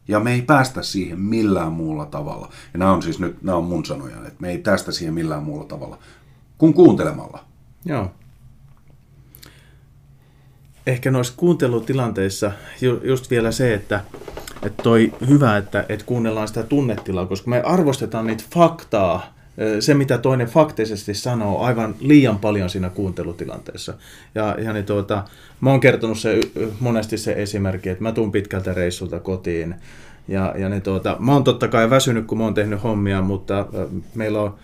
Ja 0.08 0.20
me 0.20 0.34
ei 0.34 0.42
päästä 0.42 0.84
siihen 0.84 1.20
millään 1.20 1.72
muulla 1.72 2.06
tavalla. 2.06 2.50
Ja 2.74 2.80
nämä 2.80 2.92
on 2.92 3.04
siis 3.04 3.20
nyt, 3.20 3.42
nämä 3.42 3.58
on 3.58 3.64
mun 3.64 3.86
sanoja, 3.86 4.16
että 4.18 4.42
me 4.42 4.50
ei 4.50 4.58
päästä 4.58 4.92
siihen 4.92 5.14
millään 5.14 5.44
muulla 5.44 5.66
tavalla 5.66 5.98
kuin 6.58 6.74
kuuntelemalla. 6.74 7.46
Joo. 7.86 8.12
Ehkä 10.90 11.12
noissa 11.12 11.34
kuuntelutilanteissa 11.38 12.52
ju, 12.82 13.02
just 13.04 13.32
vielä 13.32 13.52
se, 13.52 13.74
että, 13.74 14.02
että 14.64 14.84
toi 14.84 15.14
hyvä, 15.28 15.58
että, 15.58 15.86
että 15.90 16.06
kuunnellaan 16.06 16.48
sitä 16.48 16.64
tunnetilaa, 16.64 17.26
koska 17.26 17.50
me 17.50 17.62
arvostetaan 17.62 18.28
niitä 18.28 18.44
faktaa, 18.54 19.34
se 19.80 19.94
mitä 19.94 20.18
toinen 20.18 20.48
faktisesti 20.48 21.14
sanoo 21.14 21.62
aivan 21.62 21.96
liian 22.00 22.40
paljon 22.40 22.70
siinä 22.70 22.90
kuuntelutilanteessa. 22.90 23.94
Ja, 24.36 24.56
ja 24.60 24.74
niin 24.74 24.86
tuota, 24.86 25.24
mä 25.62 25.70
oon 25.70 25.80
kertonut 25.80 26.20
se, 26.20 26.40
monesti 26.80 27.18
se 27.18 27.34
esimerkki, 27.34 27.90
että 27.90 28.04
mä 28.04 28.12
tuun 28.12 28.32
pitkältä 28.32 28.74
reissulta 28.74 29.20
kotiin 29.20 29.76
ja, 30.28 30.54
ja 30.58 30.70
niin 30.70 30.82
tuota, 30.82 31.18
mä 31.20 31.34
oon 31.34 31.44
totta 31.44 31.68
kai 31.68 31.90
väsynyt, 31.90 32.26
kun 32.26 32.38
mä 32.38 32.44
oon 32.44 32.54
tehnyt 32.54 32.84
hommia, 32.84 33.22
mutta 33.22 33.68
meillä 34.16 34.42
on, 34.42 34.56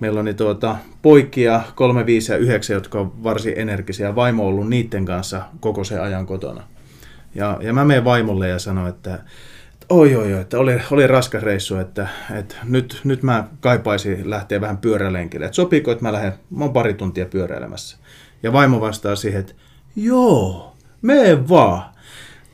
meillä 0.00 0.18
on 0.18 0.24
niin 0.24 0.36
tuota, 0.36 0.76
poikia 1.02 1.62
3, 1.74 2.06
5 2.06 2.32
ja 2.32 2.38
9, 2.38 2.74
jotka 2.74 3.00
on 3.00 3.22
varsin 3.24 3.54
energisiä. 3.56 4.14
Vaimo 4.14 4.42
on 4.42 4.48
ollut 4.48 4.68
niiden 4.68 5.04
kanssa 5.04 5.42
koko 5.60 5.84
se 5.84 5.98
ajan 5.98 6.26
kotona. 6.26 6.62
Ja, 7.34 7.58
ja 7.60 7.72
mä 7.72 7.84
menen 7.84 8.04
vaimolle 8.04 8.48
ja 8.48 8.58
sanon, 8.58 8.88
että 8.88 9.18
oi 9.88 10.16
oi 10.16 10.34
oi, 10.34 10.40
että 10.40 10.58
oli, 10.58 10.80
oli 10.90 11.06
raskas 11.06 11.42
reissu, 11.42 11.76
että, 11.76 12.08
että 12.38 12.56
nyt, 12.64 13.00
nyt 13.04 13.22
mä 13.22 13.44
kaipaisin 13.60 14.30
lähteä 14.30 14.60
vähän 14.60 14.78
pyörälenkille. 14.78 15.44
Että 15.44 15.56
sopiiko, 15.56 15.92
että 15.92 16.04
mä 16.04 16.12
lähden, 16.12 16.32
mä 16.50 16.64
oon 16.64 16.72
pari 16.72 16.94
tuntia 16.94 17.26
pyöräilemässä. 17.26 17.96
Ja 18.42 18.52
vaimo 18.52 18.80
vastaa 18.80 19.16
siihen, 19.16 19.40
että 19.40 19.54
joo, 19.96 20.76
mene 21.02 21.48
vaan. 21.48 21.82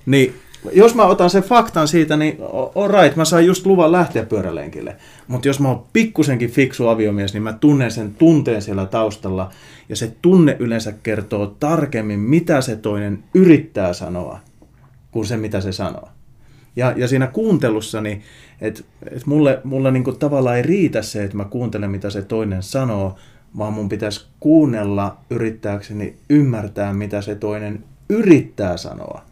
Niin 0.06 0.34
jos 0.72 0.94
mä 0.94 1.06
otan 1.06 1.30
sen 1.30 1.42
faktan 1.42 1.88
siitä, 1.88 2.16
niin 2.16 2.36
on 2.74 2.90
right, 2.90 3.16
mä 3.16 3.24
saan 3.24 3.46
just 3.46 3.66
luvan 3.66 3.92
lähteä 3.92 4.24
pyörälenkille. 4.24 4.96
Mutta 5.28 5.48
jos 5.48 5.60
mä 5.60 5.68
oon 5.68 5.84
pikkusenkin 5.92 6.50
fiksu 6.50 6.88
aviomies, 6.88 7.32
niin 7.32 7.42
mä 7.42 7.52
tunnen 7.52 7.90
sen 7.90 8.14
tunteen 8.14 8.62
siellä 8.62 8.86
taustalla. 8.86 9.50
Ja 9.88 9.96
se 9.96 10.12
tunne 10.22 10.56
yleensä 10.58 10.92
kertoo 10.92 11.46
tarkemmin, 11.46 12.20
mitä 12.20 12.60
se 12.60 12.76
toinen 12.76 13.24
yrittää 13.34 13.92
sanoa, 13.92 14.38
kuin 15.10 15.26
se, 15.26 15.36
mitä 15.36 15.60
se 15.60 15.72
sanoo. 15.72 16.08
Ja, 16.76 16.94
ja 16.96 17.08
siinä 17.08 17.26
kuuntelussa, 17.26 18.00
niin, 18.00 18.22
että 18.60 18.82
et 19.10 19.26
mulle, 19.26 19.60
mulle 19.64 19.90
niinku 19.90 20.12
tavallaan 20.12 20.56
ei 20.56 20.62
riitä 20.62 21.02
se, 21.02 21.24
että 21.24 21.36
mä 21.36 21.44
kuuntelen, 21.44 21.90
mitä 21.90 22.10
se 22.10 22.22
toinen 22.22 22.62
sanoo, 22.62 23.16
vaan 23.58 23.72
mun 23.72 23.88
pitäisi 23.88 24.26
kuunnella 24.40 25.16
yrittääkseni 25.30 26.16
ymmärtää, 26.30 26.92
mitä 26.92 27.20
se 27.22 27.34
toinen 27.34 27.84
yrittää 28.08 28.76
sanoa. 28.76 29.22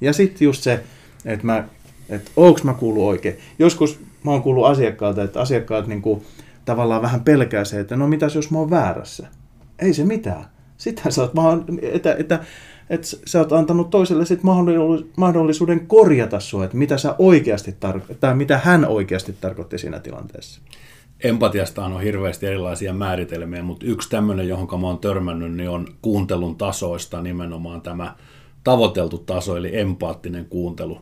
Ja 0.00 0.12
sitten 0.12 0.44
just 0.44 0.62
se, 0.62 0.80
että 1.24 1.46
mä, 1.46 1.64
että 2.08 2.30
onko 2.36 2.60
mä 2.62 2.74
kuullut 2.74 3.04
oikein. 3.04 3.38
Joskus 3.58 4.00
mä 4.24 4.30
oon 4.30 4.42
kuullut 4.42 4.66
asiakkaalta, 4.66 5.22
että 5.22 5.40
asiakkaat 5.40 5.86
niinku 5.86 6.22
tavallaan 6.64 7.02
vähän 7.02 7.20
pelkää 7.20 7.64
se, 7.64 7.80
että 7.80 7.96
no 7.96 8.08
mitäs 8.08 8.34
jos 8.34 8.50
mä 8.50 8.58
oon 8.58 8.70
väärässä. 8.70 9.26
Ei 9.78 9.94
se 9.94 10.04
mitään. 10.04 10.44
Sitten 10.76 11.12
sä 11.12 11.22
oot 11.22 11.36
vaan, 11.36 11.64
että, 11.82 12.14
että, 12.18 12.40
että 12.90 13.06
sä 13.26 13.38
oot 13.38 13.52
antanut 13.52 13.90
toiselle 13.90 14.26
sit 14.26 14.40
mahdollisuuden 15.16 15.86
korjata 15.86 16.40
sua, 16.40 16.64
että 16.64 16.76
mitä 16.76 16.98
sä 16.98 17.14
oikeasti 17.18 17.76
tarko- 17.80 18.14
tai 18.20 18.34
mitä 18.34 18.60
hän 18.64 18.84
oikeasti 18.84 19.36
tarkoitti 19.40 19.78
siinä 19.78 20.00
tilanteessa. 20.00 20.60
Empatiasta 21.24 21.84
on 21.84 22.00
hirveästi 22.00 22.46
erilaisia 22.46 22.94
määritelmiä, 22.94 23.62
mutta 23.62 23.86
yksi 23.86 24.10
tämmöinen, 24.10 24.48
johon 24.48 24.80
mä 24.80 24.86
oon 24.86 24.98
törmännyt, 24.98 25.54
niin 25.54 25.70
on 25.70 25.86
kuuntelun 26.02 26.56
tasoista 26.56 27.22
nimenomaan 27.22 27.80
tämä 27.80 28.14
tavoiteltu 28.64 29.18
taso, 29.18 29.56
eli 29.56 29.78
empaattinen 29.78 30.46
kuuntelu. 30.46 31.00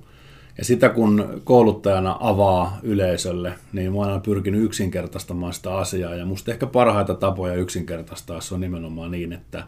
Ja 0.58 0.64
sitä 0.64 0.88
kun 0.88 1.40
kouluttajana 1.44 2.16
avaa 2.20 2.78
yleisölle, 2.82 3.54
niin 3.72 3.92
mä 3.92 3.98
oon 3.98 4.22
pyrkinyt 4.22 4.64
yksinkertaistamaan 4.64 5.52
sitä 5.52 5.76
asiaa. 5.76 6.14
Ja 6.14 6.26
musta 6.26 6.52
ehkä 6.52 6.66
parhaita 6.66 7.14
tapoja 7.14 7.54
yksinkertaistaa 7.54 8.40
se 8.40 8.54
on 8.54 8.60
nimenomaan 8.60 9.10
niin, 9.10 9.32
että 9.32 9.64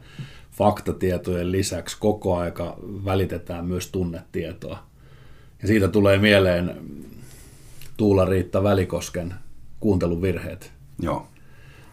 faktatietojen 0.53 1.53
lisäksi 1.53 1.97
koko 2.01 2.37
aika 2.37 2.77
välitetään 3.05 3.67
myös 3.67 3.91
tunnetietoa. 3.91 4.79
Ja 5.63 5.69
siitä 5.69 5.89
tulee 5.89 6.19
mieleen 6.19 6.77
Tuula-Riitta 7.97 8.63
Välikosken 8.63 9.35
kuunteluvirheet. 9.81 10.73
Joo 11.03 11.27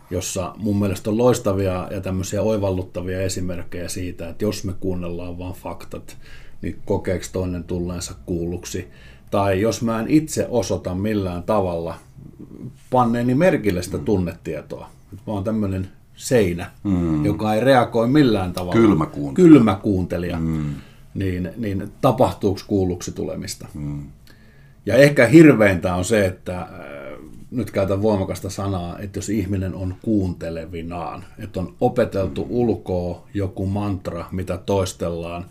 jossa 0.10 0.56
mun 0.58 0.80
mielestä 0.80 1.10
on 1.10 1.18
loistavia 1.18 1.88
ja 1.92 2.02
tämmöisiä 2.02 2.42
oivalluttavia 2.42 3.22
esimerkkejä 3.22 3.88
siitä, 3.88 4.30
että 4.30 4.46
jos 4.46 4.64
me 4.64 4.74
kuunnellaan 4.80 5.38
vain 5.38 5.54
faktat, 5.54 6.18
niin 6.62 6.80
kokeeko 6.86 7.26
toinen 7.34 7.64
tulleensa 7.64 8.16
kuulluksi. 8.26 8.88
Tai 9.32 9.62
jos 9.62 9.82
mä 9.82 10.00
en 10.00 10.08
itse 10.08 10.48
osoita 10.50 10.96
millään 10.96 11.44
tavalla 11.44 11.96
panneeni 12.90 13.36
merkille 13.36 13.82
sitä 13.82 13.98
tunnetietoa. 13.98 14.90
Mä 15.12 15.34
oon 15.34 15.44
tämmöinen 15.44 15.88
seinä, 16.16 16.72
mm. 16.84 17.26
joka 17.26 17.54
ei 17.54 17.62
reagoi 17.62 18.08
millään 18.08 18.54
tavalla. 18.54 18.82
Kylmä 18.82 19.06
kuuntelija. 19.06 19.50
Kylmä 19.54 19.76
kuuntelija. 19.76 20.40
Mm. 20.40 20.74
Niin, 21.14 21.50
niin 21.58 21.92
tapahtuuko 22.02 22.62
kuulluksi 22.68 23.12
tulemista? 23.12 23.68
Mm. 23.74 24.04
Ja 24.86 24.96
ehkä 24.96 25.28
hirveintä 25.28 25.96
on 25.96 26.06
se, 26.06 26.26
että 26.26 26.68
nyt 27.56 27.72
käytän 27.72 28.02
voimakasta 28.02 28.50
sanaa, 28.50 29.00
että 29.00 29.18
jos 29.18 29.30
ihminen 29.30 29.76
on 29.76 29.96
kuuntelevinaan, 30.02 31.26
että 31.40 31.60
on 31.60 31.76
opeteltu 31.82 32.48
ulkoa 32.50 33.28
joku 33.34 33.66
mantra, 33.66 34.26
mitä 34.32 34.58
toistellaan, 34.58 35.46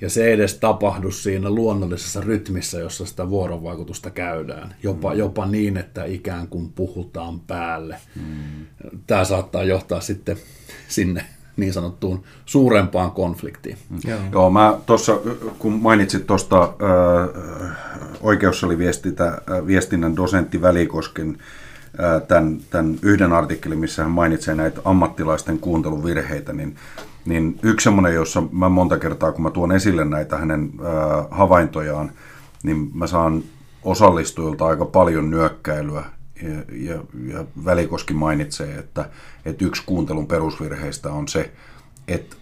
ja 0.00 0.10
se 0.10 0.24
ei 0.24 0.32
edes 0.32 0.54
tapahdu 0.54 1.10
siinä 1.10 1.50
luonnollisessa 1.50 2.20
rytmissä, 2.20 2.78
jossa 2.78 3.06
sitä 3.06 3.30
vuorovaikutusta 3.30 4.10
käydään. 4.10 4.74
Jopa, 4.82 5.12
mm. 5.12 5.18
jopa 5.18 5.46
niin, 5.46 5.76
että 5.76 6.04
ikään 6.04 6.48
kuin 6.48 6.72
puhutaan 6.72 7.40
päälle. 7.40 7.96
Mm. 8.16 8.66
Tämä 9.06 9.24
saattaa 9.24 9.64
johtaa 9.64 10.00
sitten 10.00 10.36
sinne 10.88 11.24
niin 11.56 11.72
sanottuun 11.72 12.22
suurempaan 12.46 13.10
konfliktiin. 13.10 13.78
Joo. 14.04 14.18
Joo, 14.32 14.50
mä 14.50 14.78
tuossa, 14.86 15.18
kun 15.58 15.72
mainitsit 15.72 16.26
tuosta 16.26 16.62
äh, 16.62 17.76
oikeus 18.20 18.64
oli 18.64 18.78
viestintä, 18.78 19.42
viestinnän 19.66 20.16
dosentti 20.16 20.62
Välikosken 20.62 21.38
äh, 22.00 22.22
tämän, 22.28 22.58
tämän 22.70 22.98
yhden 23.02 23.32
artikkelin, 23.32 23.78
missä 23.78 24.02
hän 24.02 24.12
mainitsee 24.12 24.54
näitä 24.54 24.80
ammattilaisten 24.84 25.58
kuunteluvirheitä, 25.58 26.52
niin, 26.52 26.76
niin 27.24 27.58
yksi 27.62 27.84
semmoinen, 27.84 28.14
jossa 28.14 28.42
mä 28.52 28.68
monta 28.68 28.98
kertaa, 28.98 29.32
kun 29.32 29.42
mä 29.42 29.50
tuon 29.50 29.72
esille 29.72 30.04
näitä 30.04 30.36
hänen 30.36 30.70
äh, 30.80 31.26
havaintojaan, 31.30 32.10
niin 32.62 32.90
mä 32.94 33.06
saan 33.06 33.42
osallistujilta 33.82 34.66
aika 34.66 34.84
paljon 34.84 35.30
nyökkäilyä 35.30 36.04
ja, 36.42 36.50
ja, 36.72 37.04
ja 37.26 37.44
Välikoski 37.64 38.14
mainitsee, 38.14 38.74
että, 38.78 39.10
että 39.44 39.64
yksi 39.64 39.82
kuuntelun 39.86 40.26
perusvirheistä 40.26 41.12
on 41.12 41.28
se, 41.28 41.52
että 42.08 42.36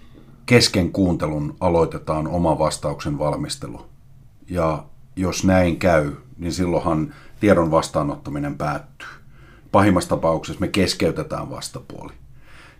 kesken 0.46 0.92
kuuntelun 0.92 1.56
aloitetaan 1.60 2.28
oma 2.28 2.58
vastauksen 2.58 3.18
valmistelu. 3.18 3.86
Ja 4.50 4.84
jos 5.16 5.44
näin 5.44 5.78
käy, 5.78 6.12
niin 6.38 6.52
silloinhan 6.52 7.14
tiedon 7.40 7.70
vastaanottaminen 7.70 8.54
päättyy. 8.54 9.08
Pahimmassa 9.72 10.08
tapauksessa 10.10 10.60
me 10.60 10.68
keskeytetään 10.68 11.50
vastapuoli. 11.50 12.12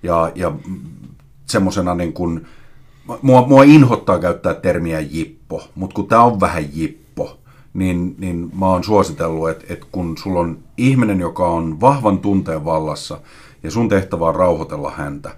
Ja, 0.02 0.32
ja 0.34 0.52
semmoisena 1.46 1.94
niin 1.94 2.12
kuin, 2.12 2.46
mua, 3.22 3.46
mua 3.46 3.62
inhottaa 3.62 4.18
käyttää 4.18 4.54
termiä 4.54 5.00
jippo, 5.00 5.68
mutta 5.74 5.94
kun 5.94 6.08
tämä 6.08 6.22
on 6.22 6.40
vähän 6.40 6.64
jippo, 6.72 7.01
niin, 7.74 8.14
niin 8.18 8.50
mä 8.58 8.66
oon 8.66 8.84
suositellut, 8.84 9.50
että, 9.50 9.64
että 9.68 9.86
kun 9.92 10.18
sulla 10.18 10.40
on 10.40 10.58
ihminen, 10.76 11.20
joka 11.20 11.48
on 11.48 11.80
vahvan 11.80 12.18
tunteen 12.18 12.64
vallassa 12.64 13.20
ja 13.62 13.70
sun 13.70 13.88
tehtävä 13.88 14.26
on 14.26 14.34
rauhoitella 14.34 14.90
häntä, 14.90 15.36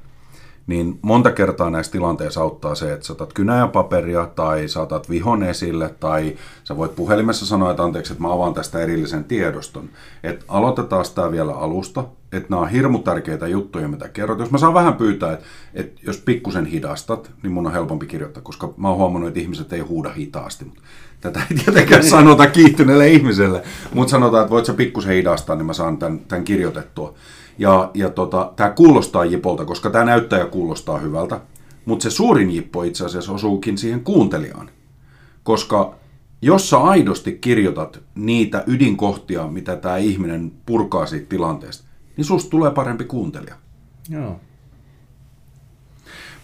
niin 0.67 0.99
monta 1.03 1.31
kertaa 1.31 1.71
näissä 1.71 1.93
tilanteissa 1.93 2.41
auttaa 2.41 2.75
se, 2.75 2.93
että 2.93 3.07
saatat 3.07 3.33
kynä 3.33 3.59
ja 3.59 3.67
paperia 3.67 4.27
tai 4.27 4.69
saatat 4.69 5.11
vihon 5.11 5.43
esille 5.43 5.95
tai 6.01 6.37
sä 6.65 6.77
voit 6.77 6.97
puhelimessa 6.97 7.47
sanoa, 7.47 7.71
että 7.71 7.83
anteeksi, 7.83 8.13
että 8.13 8.23
mä 8.23 8.33
avaan 8.33 8.55
tästä 8.55 8.79
erillisen 8.79 9.25
tiedoston. 9.25 9.89
Että 10.23 10.45
aloitetaan 10.49 11.05
sitä 11.05 11.31
vielä 11.31 11.53
alusta, 11.53 12.05
että 12.33 12.51
nämä 12.51 12.63
on 12.63 12.69
hirmu 12.69 12.99
tärkeitä 12.99 13.47
juttuja, 13.47 13.89
mitä 13.89 14.09
kerrot. 14.09 14.39
Jos 14.39 14.51
mä 14.51 14.59
saan 14.59 14.75
vähän 14.75 14.95
pyytää, 14.95 15.33
että, 15.33 15.45
että 15.75 16.01
jos 16.07 16.17
pikkusen 16.17 16.67
hidastat, 16.67 17.31
niin 17.43 17.53
mun 17.53 17.67
on 17.67 17.73
helpompi 17.73 18.07
kirjoittaa, 18.07 18.43
koska 18.43 18.75
mä 18.77 18.89
oon 18.89 18.99
huomannut, 18.99 19.29
että 19.29 19.41
ihmiset 19.41 19.73
ei 19.73 19.81
huuda 19.81 20.13
hitaasti. 20.13 20.65
Mutta 20.65 20.83
tätä 21.21 21.41
ei 21.51 21.57
tietenkään 21.57 22.05
sanota 22.05 22.47
kiihtyneelle 22.47 23.09
ihmiselle, 23.09 23.63
mutta 23.95 24.11
sanotaan, 24.11 24.43
että 24.43 24.51
voit 24.51 24.67
sä 24.67 24.75
pikkusen 24.75 25.15
hidastaa, 25.15 25.57
niin 25.57 25.67
mä 25.67 25.73
saan 25.73 25.99
tämän, 25.99 26.19
tämän 26.19 26.45
kirjoitettua. 26.45 27.15
Ja, 27.59 27.91
ja 27.95 28.11
tota, 28.11 28.53
tämä 28.57 28.71
kuulostaa 28.71 29.25
jipolta, 29.25 29.65
koska 29.65 29.91
tämä 29.91 30.05
näyttää 30.05 30.39
ja 30.39 30.47
kuulostaa 30.47 30.99
hyvältä, 30.99 31.41
mutta 31.85 32.03
se 32.03 32.11
suurin 32.11 32.51
jippo 32.51 32.83
itse 32.83 33.05
asiassa 33.05 33.33
osuukin 33.33 33.79
siihen 33.79 34.05
kuuntelijaan. 34.05 34.71
Koska 35.43 35.95
jos 36.43 36.71
sä 36.71 36.79
aidosti 36.79 37.33
kirjoitat 37.33 38.01
niitä 38.15 38.65
ydinkohtia, 38.67 39.49
mitä 39.49 39.77
tämä 39.77 39.97
ihminen 39.97 40.53
purkaa 40.67 41.07
siitä 41.07 41.27
tilanteesta, 41.29 41.85
niin 42.17 42.25
susta 42.25 42.51
tulee 42.51 42.71
parempi 42.71 43.05
kuuntelija. 43.05 43.55
Joo. 44.09 44.41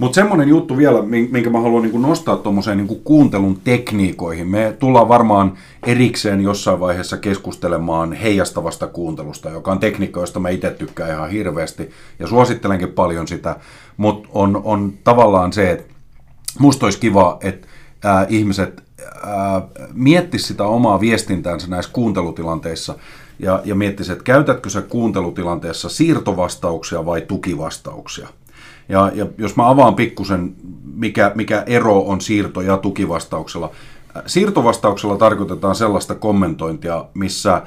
Mutta 0.01 0.15
semmoinen 0.15 0.49
juttu 0.49 0.77
vielä, 0.77 1.03
minkä 1.03 1.51
mä 1.51 1.61
haluan 1.61 1.83
niin 1.83 2.03
nostaa 2.03 2.37
tuommoiseen 2.37 2.79
niin 2.79 3.01
kuuntelun 3.05 3.61
tekniikoihin. 3.65 4.49
Me 4.49 4.77
tullaan 4.79 5.09
varmaan 5.09 5.53
erikseen 5.87 6.41
jossain 6.41 6.81
vaiheessa 6.81 7.17
keskustelemaan 7.17 8.13
heijastavasta 8.13 8.87
kuuntelusta, 8.87 9.51
joka 9.51 9.73
on 9.73 9.81
tekniikka, 9.81 10.21
josta 10.21 10.41
mä 10.41 10.49
itse 10.49 10.71
tykkään 10.71 11.11
ihan 11.11 11.31
hirveästi 11.31 11.91
ja 12.19 12.27
suosittelenkin 12.27 12.89
paljon 12.89 13.29
sitä. 13.29 13.57
Mutta 13.97 14.29
on, 14.33 14.61
on 14.65 14.93
tavallaan 15.05 15.53
se, 15.53 15.71
että 15.71 15.95
musta 16.59 16.87
olisi 16.87 16.99
kiva, 16.99 17.39
että 17.43 17.69
ää, 18.05 18.27
ihmiset 18.29 18.83
ää, 19.23 19.63
miettisivät 19.93 20.49
sitä 20.49 20.65
omaa 20.65 21.01
viestintäänsä 21.01 21.67
näissä 21.69 21.93
kuuntelutilanteissa 21.93 22.95
ja, 23.39 23.63
ja 23.65 23.75
miettisivät, 23.75 24.19
että 24.19 24.25
käytätkö 24.25 24.71
sä 24.71 24.83
kuuntelutilanteessa 24.83 25.89
siirtovastauksia 25.89 27.07
vai 27.07 27.21
tukivastauksia. 27.21 28.29
Ja, 28.91 29.11
ja 29.15 29.27
jos 29.39 29.57
mä 29.57 29.69
avaan 29.69 29.95
pikkusen, 29.95 30.55
mikä, 30.95 31.33
mikä 31.35 31.63
ero 31.67 32.01
on 32.01 32.21
siirto- 32.21 32.61
ja 32.61 32.77
tukivastauksella. 32.77 33.71
Siirtovastauksella 34.27 35.17
tarkoitetaan 35.17 35.75
sellaista 35.75 36.15
kommentointia, 36.15 37.05
missä 37.15 37.63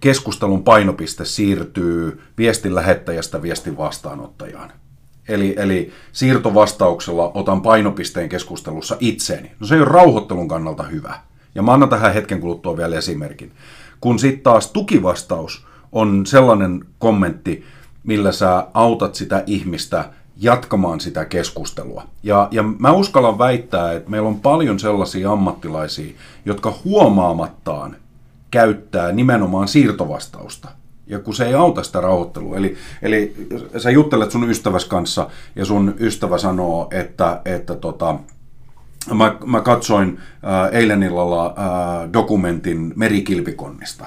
keskustelun 0.00 0.64
painopiste 0.64 1.24
siirtyy 1.24 2.22
viestin 2.38 2.74
lähettäjästä 2.74 3.42
viestin 3.42 3.76
vastaanottajaan. 3.76 4.72
Eli, 5.28 5.54
eli 5.58 5.92
siirtovastauksella 6.12 7.30
otan 7.34 7.62
painopisteen 7.62 8.28
keskustelussa 8.28 8.96
itseeni. 9.00 9.52
No 9.60 9.66
se 9.66 9.74
ei 9.74 9.80
ole 9.80 9.88
rauhoittelun 9.88 10.48
kannalta 10.48 10.82
hyvä. 10.82 11.14
Ja 11.54 11.62
mä 11.62 11.72
annan 11.72 11.88
tähän 11.88 12.14
hetken 12.14 12.40
kuluttua 12.40 12.76
vielä 12.76 12.96
esimerkin. 12.96 13.52
Kun 14.00 14.18
sitten 14.18 14.42
taas 14.42 14.70
tukivastaus 14.70 15.66
on 15.92 16.26
sellainen 16.26 16.84
kommentti, 16.98 17.64
millä 18.04 18.32
sä 18.32 18.66
autat 18.74 19.14
sitä 19.14 19.42
ihmistä– 19.46 20.04
jatkamaan 20.40 21.00
sitä 21.00 21.24
keskustelua. 21.24 22.02
Ja, 22.22 22.48
ja 22.50 22.62
mä 22.62 22.92
uskallan 22.92 23.38
väittää, 23.38 23.92
että 23.92 24.10
meillä 24.10 24.28
on 24.28 24.40
paljon 24.40 24.78
sellaisia 24.78 25.32
ammattilaisia, 25.32 26.12
jotka 26.44 26.74
huomaamattaan 26.84 27.96
käyttää 28.50 29.12
nimenomaan 29.12 29.68
siirtovastausta. 29.68 30.68
Ja 31.06 31.18
kun 31.18 31.34
se 31.34 31.46
ei 31.46 31.54
auta 31.54 31.82
sitä 31.82 32.00
rauhoittelua, 32.00 32.56
eli, 32.56 32.76
eli 33.02 33.34
sä 33.78 33.90
juttelet 33.90 34.30
sun 34.30 34.50
ystäväs 34.50 34.84
kanssa 34.84 35.30
ja 35.56 35.64
sun 35.64 35.94
ystävä 35.98 36.38
sanoo, 36.38 36.88
että, 36.90 37.40
että 37.44 37.74
tota, 37.74 38.18
mä, 39.14 39.36
mä 39.46 39.60
katsoin 39.60 40.18
ää, 40.42 40.68
eilen 40.68 41.02
illalla 41.02 41.54
ää, 41.56 42.08
dokumentin 42.12 42.92
merikilpikonnista. 42.96 44.06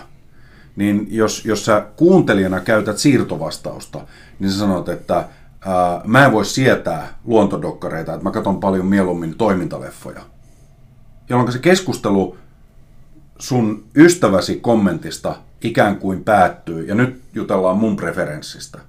Niin 0.76 1.08
jos, 1.10 1.46
jos 1.46 1.66
sä 1.66 1.86
kuuntelijana 1.96 2.60
käytät 2.60 2.98
siirtovastausta, 2.98 4.02
niin 4.40 4.52
sä 4.52 4.60
sanot, 4.60 4.90
että 4.90 5.26
ää, 5.66 6.02
mä 6.06 6.26
en 6.26 6.32
voi 6.32 6.46
sietää 6.46 7.08
luontodokkareita, 7.26 8.14
että 8.14 8.24
mä 8.24 8.32
katson 8.32 8.60
paljon 8.60 8.86
mieluummin 8.86 9.36
toimintaleffoja. 9.36 10.22
Jolloin 11.30 11.52
se 11.52 11.60
keskustelu 11.60 12.38
sun 13.40 13.86
ystäväsi 13.96 14.56
kommentista 14.56 15.36
ikään 15.62 15.98
kuin 15.98 16.24
päättyy, 16.24 16.86
ja 16.86 16.96
nyt 16.96 17.22
jutellaan 17.34 17.78
mun 17.78 17.96
preferenssistä. 17.96 18.80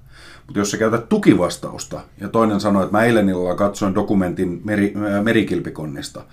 Mutta 0.47 0.59
jos 0.59 0.71
sä 0.71 0.77
käytät 0.77 1.09
tukivastausta, 1.09 2.01
ja 2.21 2.29
toinen 2.29 2.61
sanoo, 2.61 2.83
että 2.83 2.97
mä 2.97 3.05
eilen 3.05 3.29
illalla 3.29 3.55
katsoin 3.55 3.95
dokumentin 3.95 4.61
meri, 4.65 4.95
merikilpikonnista, 5.23 6.25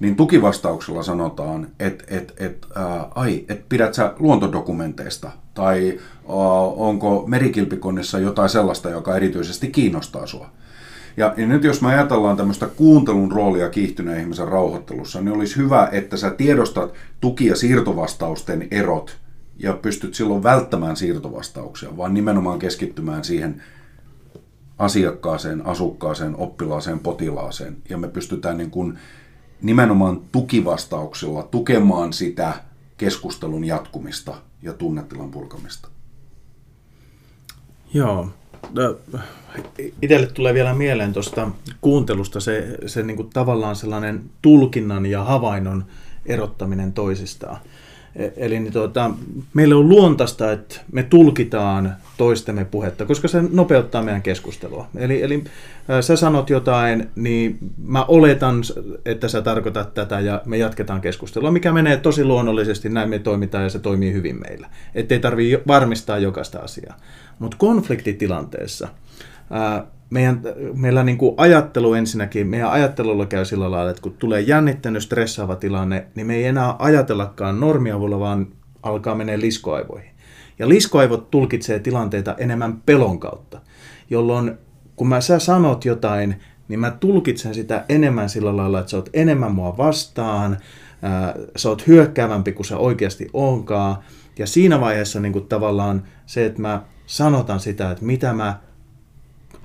niin 0.00 0.16
tukivastauksella 0.16 1.02
sanotaan, 1.02 1.68
että 1.80 2.04
et, 2.08 2.34
et, 2.36 2.66
ää, 2.74 3.08
ai, 3.14 3.44
et 3.48 3.68
pidät 3.68 3.94
sä 3.94 4.14
luontodokumenteista, 4.18 5.30
tai 5.56 5.98
ää, 6.28 6.36
onko 6.76 7.24
merikilpikonnissa 7.26 8.18
jotain 8.18 8.48
sellaista, 8.48 8.90
joka 8.90 9.16
erityisesti 9.16 9.70
kiinnostaa 9.70 10.26
sua. 10.26 10.50
Ja, 11.16 11.34
ja 11.36 11.46
nyt 11.46 11.64
jos 11.64 11.82
me 11.82 11.88
ajatellaan 11.88 12.36
tämmöistä 12.36 12.66
kuuntelun 12.66 13.32
roolia 13.32 13.70
kiihtyneen 13.70 14.20
ihmisen 14.20 14.48
rauhoittelussa, 14.48 15.20
niin 15.20 15.34
olisi 15.36 15.56
hyvä, 15.56 15.88
että 15.92 16.16
sä 16.16 16.30
tiedostat 16.30 16.92
tuki- 17.20 17.46
ja 17.46 17.56
siirtovastausten 17.56 18.68
erot, 18.70 19.18
ja 19.58 19.72
pystyt 19.72 20.14
silloin 20.14 20.42
välttämään 20.42 20.96
siirtovastauksia, 20.96 21.96
vaan 21.96 22.14
nimenomaan 22.14 22.58
keskittymään 22.58 23.24
siihen 23.24 23.62
asiakkaaseen, 24.78 25.66
asukkaaseen, 25.66 26.36
oppilaaseen, 26.36 26.98
potilaaseen. 26.98 27.76
Ja 27.88 27.98
me 27.98 28.08
pystytään 28.08 28.56
niin 28.56 28.70
kuin 28.70 28.98
nimenomaan 29.62 30.20
tukivastauksilla 30.32 31.42
tukemaan 31.42 32.12
sitä 32.12 32.54
keskustelun 32.96 33.64
jatkumista 33.64 34.34
ja 34.66 34.72
tunnetilan 34.72 35.30
purkamista. 35.30 35.88
Joo. 37.94 38.30
Itselle 40.02 40.26
tulee 40.26 40.54
vielä 40.54 40.74
mieleen 40.74 41.12
tuosta 41.12 41.50
kuuntelusta 41.80 42.40
se, 42.40 42.78
se 42.86 43.02
niin 43.02 43.16
kuin 43.16 43.30
tavallaan 43.30 43.76
sellainen 43.76 44.30
tulkinnan 44.42 45.06
ja 45.06 45.24
havainnon 45.24 45.84
erottaminen 46.26 46.92
toisistaan. 46.92 47.60
E, 48.16 48.30
eli 48.36 48.60
niin 48.60 48.72
tuota, 48.72 49.10
meille 49.54 49.74
on 49.74 49.88
luontaista, 49.88 50.52
että 50.52 50.80
me 50.92 51.02
tulkitaan 51.02 51.96
toistemme 52.16 52.64
puhetta, 52.64 53.04
koska 53.04 53.28
se 53.28 53.42
nopeuttaa 53.50 54.02
meidän 54.02 54.22
keskustelua. 54.22 54.88
Eli, 54.96 55.22
eli 55.22 55.44
sä 56.00 56.16
sanot 56.16 56.50
jotain, 56.50 57.10
niin 57.14 57.58
mä 57.84 58.04
oletan, 58.04 58.62
että 59.04 59.28
sä 59.28 59.42
tarkoitat 59.42 59.94
tätä 59.94 60.20
ja 60.20 60.42
me 60.44 60.56
jatketaan 60.56 61.00
keskustelua, 61.00 61.50
mikä 61.50 61.72
menee 61.72 61.96
tosi 61.96 62.24
luonnollisesti, 62.24 62.88
näin 62.88 63.08
me 63.08 63.18
toimitaan 63.18 63.64
ja 63.64 63.70
se 63.70 63.78
toimii 63.78 64.12
hyvin 64.12 64.40
meillä. 64.40 64.70
Että 64.94 65.14
ei 65.14 65.20
tarvitse 65.20 65.62
varmistaa 65.66 66.18
jokaista 66.18 66.58
asiaa. 66.58 66.96
Mutta 67.38 67.56
konfliktitilanteessa 67.56 68.88
ää, 69.50 69.86
meidän, 70.10 70.42
meillä 70.74 71.04
niin 71.04 71.18
kuin 71.18 71.34
ajattelu 71.36 71.94
ensinnäkin, 71.94 72.46
meidän 72.46 72.70
ajattelulla 72.70 73.26
käy 73.26 73.44
sillä 73.44 73.70
lailla, 73.70 73.90
että 73.90 74.02
kun 74.02 74.14
tulee 74.18 74.40
jännittänyt, 74.40 75.02
stressaava 75.02 75.56
tilanne, 75.56 76.06
niin 76.14 76.26
me 76.26 76.34
ei 76.34 76.44
enää 76.44 76.76
ajatellakaan 76.78 77.60
normiavulla, 77.60 78.20
vaan 78.20 78.46
alkaa 78.82 79.14
mennä 79.14 79.38
liskoaivoihin. 79.38 80.10
Ja 80.58 80.68
liskoaivot 80.68 81.30
tulkitsee 81.30 81.78
tilanteita 81.78 82.34
enemmän 82.38 82.82
pelon 82.86 83.20
kautta, 83.20 83.60
jolloin 84.10 84.58
kun 84.96 85.08
mä 85.08 85.20
sä 85.20 85.38
sanot 85.38 85.84
jotain, 85.84 86.36
niin 86.68 86.80
mä 86.80 86.90
tulkitsen 86.90 87.54
sitä 87.54 87.84
enemmän 87.88 88.28
sillä 88.28 88.56
lailla, 88.56 88.80
että 88.80 88.90
sä 88.90 88.96
oot 88.96 89.10
enemmän 89.14 89.54
mua 89.54 89.76
vastaan, 89.76 90.56
ää, 91.02 91.34
sä 91.56 91.68
oot 91.68 91.86
hyökkäävämpi 91.86 92.52
kuin 92.52 92.66
sä 92.66 92.76
oikeasti 92.76 93.28
onkaan. 93.32 93.96
Ja 94.38 94.46
siinä 94.46 94.80
vaiheessa 94.80 95.20
niin 95.20 95.32
kuin 95.32 95.46
tavallaan 95.46 96.02
se, 96.26 96.46
että 96.46 96.62
mä 96.62 96.82
sanotan 97.06 97.60
sitä, 97.60 97.90
että 97.90 98.04
mitä 98.04 98.32
mä 98.32 98.58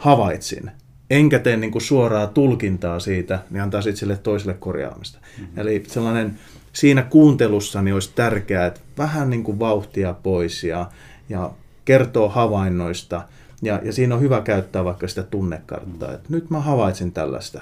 havaitsin, 0.01 0.71
enkä 1.09 1.39
tee 1.39 1.57
niin 1.57 1.71
kuin 1.71 1.81
suoraa 1.81 2.27
tulkintaa 2.27 2.99
siitä, 2.99 3.39
niin 3.49 3.63
antaa 3.63 3.81
sitten 3.81 3.97
sille 3.97 4.17
toiselle 4.17 4.53
korjaamista. 4.53 5.19
Mm-hmm. 5.37 5.59
Eli 5.59 5.83
sellainen 5.87 6.39
siinä 6.73 7.01
kuuntelussa 7.01 7.81
niin 7.81 7.93
olisi 7.93 8.11
tärkeää, 8.15 8.65
että 8.65 8.79
vähän 8.97 9.29
niin 9.29 9.43
kuin 9.43 9.59
vauhtia 9.59 10.13
pois 10.23 10.63
ja, 10.63 10.89
ja 11.29 11.51
kertoo 11.85 12.29
havainnoista. 12.29 13.23
Ja, 13.61 13.79
ja 13.83 13.93
siinä 13.93 14.15
on 14.15 14.21
hyvä 14.21 14.41
käyttää 14.41 14.83
vaikka 14.83 15.07
sitä 15.07 15.23
tunnekarttaa, 15.23 16.09
mm. 16.09 16.15
että 16.15 16.27
nyt 16.29 16.49
mä 16.49 16.59
havaitsin 16.59 17.11
tällaista. 17.11 17.61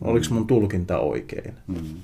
Oliko 0.00 0.26
mun 0.30 0.46
tulkinta 0.46 0.98
oikein? 0.98 1.54
Mm. 1.66 1.96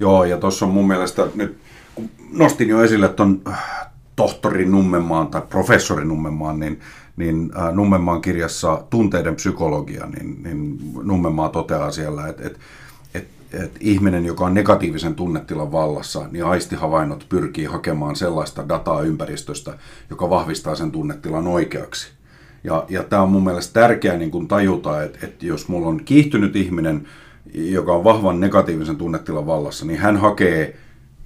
Joo, 0.00 0.24
ja 0.24 0.36
tuossa 0.36 0.66
on 0.66 0.72
mun 0.72 0.88
mielestä 0.88 1.26
nyt, 1.34 1.58
kun 1.94 2.10
nostin 2.32 2.68
jo 2.68 2.82
esille 2.82 3.08
tuon 3.08 3.40
äh, 3.48 3.88
tohtori 4.16 4.64
Nummenmaan 4.64 5.26
tai 5.26 5.42
professori 5.48 6.04
Nummenmaan, 6.04 6.60
niin 6.60 6.80
niin 7.18 7.50
äh, 7.58 7.74
Nummenmaan 7.74 8.20
kirjassa 8.20 8.82
Tunteiden 8.90 9.34
psykologia, 9.34 10.06
niin, 10.06 10.42
niin 10.42 10.78
Nummenmaa 11.02 11.48
toteaa 11.48 11.90
siellä, 11.90 12.28
että, 12.28 12.46
että, 12.46 12.58
että, 13.14 13.78
ihminen, 13.80 14.24
joka 14.24 14.44
on 14.44 14.54
negatiivisen 14.54 15.14
tunnetilan 15.14 15.72
vallassa, 15.72 16.28
niin 16.30 16.44
aistihavainnot 16.44 17.26
pyrkii 17.28 17.64
hakemaan 17.64 18.16
sellaista 18.16 18.68
dataa 18.68 19.02
ympäristöstä, 19.02 19.78
joka 20.10 20.30
vahvistaa 20.30 20.74
sen 20.74 20.90
tunnetilan 20.90 21.46
oikeaksi. 21.46 22.08
Ja, 22.64 22.84
ja 22.88 23.02
tämä 23.02 23.22
on 23.22 23.30
mun 23.30 23.44
mielestä 23.44 23.80
tärkeää 23.80 24.16
niin 24.16 24.30
kun 24.30 24.48
tajuta, 24.48 25.02
että, 25.02 25.18
että 25.22 25.46
jos 25.46 25.68
mulla 25.68 25.88
on 25.88 26.04
kiihtynyt 26.04 26.56
ihminen, 26.56 27.06
joka 27.54 27.92
on 27.92 28.04
vahvan 28.04 28.40
negatiivisen 28.40 28.96
tunnetilan 28.96 29.46
vallassa, 29.46 29.86
niin 29.86 29.98
hän 29.98 30.16
hakee 30.16 30.76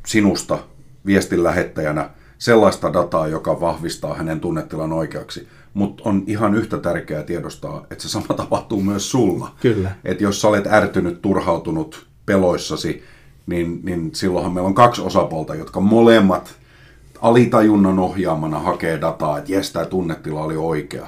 sinusta 0.07 0.59
viestin 1.07 1.43
lähettäjänä 1.43 2.11
sellaista 2.43 2.93
dataa, 2.93 3.27
joka 3.27 3.61
vahvistaa 3.61 4.15
hänen 4.15 4.41
tunnetilan 4.41 4.93
oikeaksi. 4.93 5.49
Mutta 5.75 6.03
on 6.07 6.25
ihan 6.27 6.55
yhtä 6.55 6.79
tärkeää 6.79 7.23
tiedostaa, 7.23 7.87
että 7.91 8.03
se 8.03 8.09
sama 8.09 8.27
tapahtuu 8.37 8.83
myös 8.83 9.11
sulla. 9.11 9.55
Kyllä. 9.61 9.91
Että 10.05 10.25
jos 10.25 10.41
sä 10.41 10.49
olet 10.49 10.67
ärtynyt, 10.67 11.23
turhautunut, 11.23 12.07
peloissasi, 12.27 13.03
niin, 13.47 13.81
niin 13.83 14.11
silloinhan 14.15 14.53
meillä 14.53 14.69
on 14.69 14.75
kaksi 14.75 15.03
osapuolta, 15.03 15.55
jotka 15.55 15.81
molemmat 15.81 16.55
alitajunnan 17.21 17.99
ohjaamana 17.99 18.59
hakee 18.59 19.01
dataa, 19.01 19.39
että 19.39 19.53
jes, 19.53 19.73
tämä 19.73 19.85
tunnetila 19.85 20.43
oli 20.43 20.57
oikea. 20.57 21.07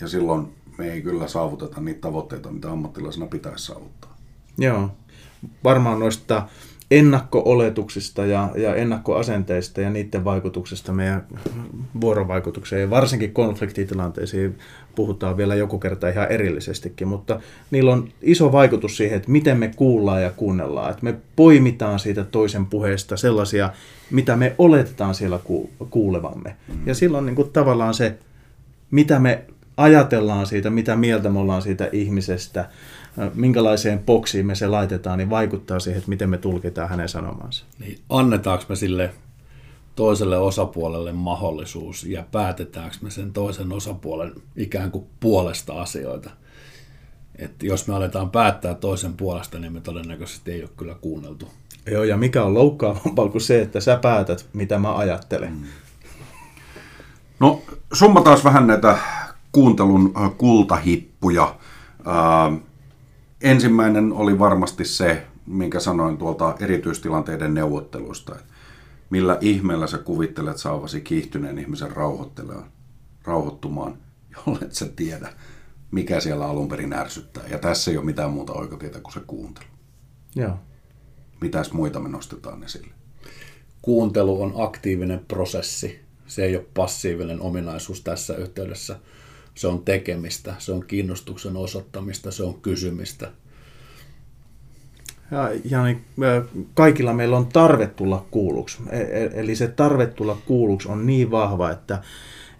Ja 0.00 0.08
silloin 0.08 0.48
me 0.78 0.92
ei 0.92 1.02
kyllä 1.02 1.28
saavuteta 1.28 1.80
niitä 1.80 2.00
tavoitteita, 2.00 2.50
mitä 2.50 2.72
ammattilaisena 2.72 3.26
pitäisi 3.26 3.66
saavuttaa. 3.66 4.16
Joo. 4.58 4.90
Varmaan 5.64 5.98
noista 5.98 6.42
ennakko-oletuksista 6.98 8.26
ja, 8.26 8.50
ja 8.56 8.74
ennakkoasenteista 8.74 9.80
ja 9.80 9.90
niiden 9.90 10.24
vaikutuksesta 10.24 10.92
meidän 10.92 11.26
vuorovaikutukseen 12.00 12.82
ja 12.82 12.90
varsinkin 12.90 13.32
konfliktitilanteisiin 13.32 14.58
puhutaan 14.94 15.36
vielä 15.36 15.54
joku 15.54 15.78
kerta 15.78 16.08
ihan 16.08 16.32
erillisestikin, 16.32 17.08
mutta 17.08 17.40
niillä 17.70 17.92
on 17.92 18.08
iso 18.22 18.52
vaikutus 18.52 18.96
siihen, 18.96 19.16
että 19.16 19.30
miten 19.30 19.58
me 19.58 19.70
kuullaan 19.76 20.22
ja 20.22 20.30
kuunnellaan, 20.30 20.90
että 20.90 21.04
me 21.04 21.14
poimitaan 21.36 21.98
siitä 21.98 22.24
toisen 22.24 22.66
puheesta 22.66 23.16
sellaisia, 23.16 23.70
mitä 24.10 24.36
me 24.36 24.54
oletetaan 24.58 25.14
siellä 25.14 25.38
kuulevamme. 25.90 26.56
Ja 26.86 26.94
silloin 26.94 27.26
niin 27.26 27.36
kuin 27.36 27.50
tavallaan 27.50 27.94
se, 27.94 28.18
mitä 28.90 29.18
me 29.18 29.44
ajatellaan 29.76 30.46
siitä, 30.46 30.70
mitä 30.70 30.96
mieltä 30.96 31.28
me 31.28 31.38
ollaan 31.38 31.62
siitä 31.62 31.88
ihmisestä, 31.92 32.68
minkälaiseen 33.34 33.98
boksiin 33.98 34.46
me 34.46 34.54
se 34.54 34.66
laitetaan, 34.66 35.18
niin 35.18 35.30
vaikuttaa 35.30 35.80
siihen, 35.80 35.98
että 35.98 36.08
miten 36.08 36.30
me 36.30 36.38
tulkitaan 36.38 36.88
hänen 36.88 37.08
sanomansa. 37.08 37.64
Niin, 37.78 37.98
annetaanko 38.08 38.64
me 38.68 38.76
sille 38.76 39.10
toiselle 39.96 40.38
osapuolelle 40.38 41.12
mahdollisuus 41.12 42.04
ja 42.04 42.24
päätetäänkö 42.32 42.96
me 43.00 43.10
sen 43.10 43.32
toisen 43.32 43.72
osapuolen 43.72 44.32
ikään 44.56 44.90
kuin 44.90 45.06
puolesta 45.20 45.82
asioita. 45.82 46.30
Et 47.38 47.62
jos 47.62 47.88
me 47.88 47.94
aletaan 47.94 48.30
päättää 48.30 48.74
toisen 48.74 49.14
puolesta, 49.14 49.58
niin 49.58 49.72
me 49.72 49.80
todennäköisesti 49.80 50.52
ei 50.52 50.62
ole 50.62 50.70
kyllä 50.76 50.94
kuunneltu. 50.94 51.48
Joo, 51.90 52.04
ja 52.04 52.16
mikä 52.16 52.44
on 52.44 52.54
loukkaavampaa 52.54 53.28
kuin 53.28 53.42
se, 53.42 53.62
että 53.62 53.80
sä 53.80 53.96
päätät, 53.96 54.46
mitä 54.52 54.78
mä 54.78 54.96
ajattelen. 54.96 55.52
Mm. 55.52 55.64
No, 57.40 57.62
summataan 57.92 58.38
vähän 58.44 58.66
näitä 58.66 58.98
kuuntelun 59.52 60.12
äh, 60.16 60.36
kultahippuja. 60.38 61.58
Äh, 62.06 62.60
ensimmäinen 63.40 64.12
oli 64.12 64.38
varmasti 64.38 64.84
se, 64.84 65.26
minkä 65.46 65.80
sanoin 65.80 66.18
tuolta 66.18 66.54
erityistilanteiden 66.60 67.54
neuvottelusta, 67.54 68.34
että 68.34 68.52
millä 69.10 69.38
ihmeellä 69.40 69.86
sä 69.86 69.98
kuvittelet 69.98 70.58
saavasi 70.58 71.00
kiihtyneen 71.00 71.58
ihmisen 71.58 71.90
rauhoittelemaan, 71.90 72.70
rauhoittumaan, 73.24 73.98
jollet 74.46 74.72
sä 74.72 74.86
tiedä, 74.86 75.32
mikä 75.90 76.20
siellä 76.20 76.46
alun 76.46 76.68
perin 76.68 76.92
ärsyttää. 76.92 77.44
Ja 77.50 77.58
tässä 77.58 77.90
ei 77.90 77.96
ole 77.96 78.04
mitään 78.04 78.30
muuta 78.30 78.52
oikotietä 78.52 79.00
kuin 79.00 79.12
se 79.12 79.20
kuuntelu. 79.26 79.66
Joo. 80.34 80.58
Mitäs 81.40 81.72
muita 81.72 82.00
me 82.00 82.08
nostetaan 82.08 82.64
esille? 82.64 82.92
Kuuntelu 83.82 84.42
on 84.42 84.52
aktiivinen 84.56 85.24
prosessi. 85.28 86.00
Se 86.26 86.44
ei 86.44 86.56
ole 86.56 86.66
passiivinen 86.74 87.40
ominaisuus 87.40 88.00
tässä 88.00 88.36
yhteydessä 88.36 88.98
se 89.54 89.66
on 89.66 89.84
tekemistä, 89.84 90.54
se 90.58 90.72
on 90.72 90.84
kiinnostuksen 90.86 91.56
osoittamista, 91.56 92.30
se 92.30 92.42
on 92.42 92.60
kysymistä. 92.60 93.30
Ja, 95.30 95.50
ja 95.64 95.84
niin, 95.84 96.04
kaikilla 96.74 97.12
meillä 97.12 97.36
on 97.36 97.46
tarve 97.46 97.86
tulla 97.86 98.26
kuulluksi. 98.30 98.78
E, 98.90 98.98
e, 98.98 99.30
eli 99.34 99.56
se 99.56 99.68
tarve 99.68 100.06
tulla 100.06 100.38
kuulluksi 100.46 100.88
on 100.88 101.06
niin 101.06 101.30
vahva, 101.30 101.70
että, 101.70 102.02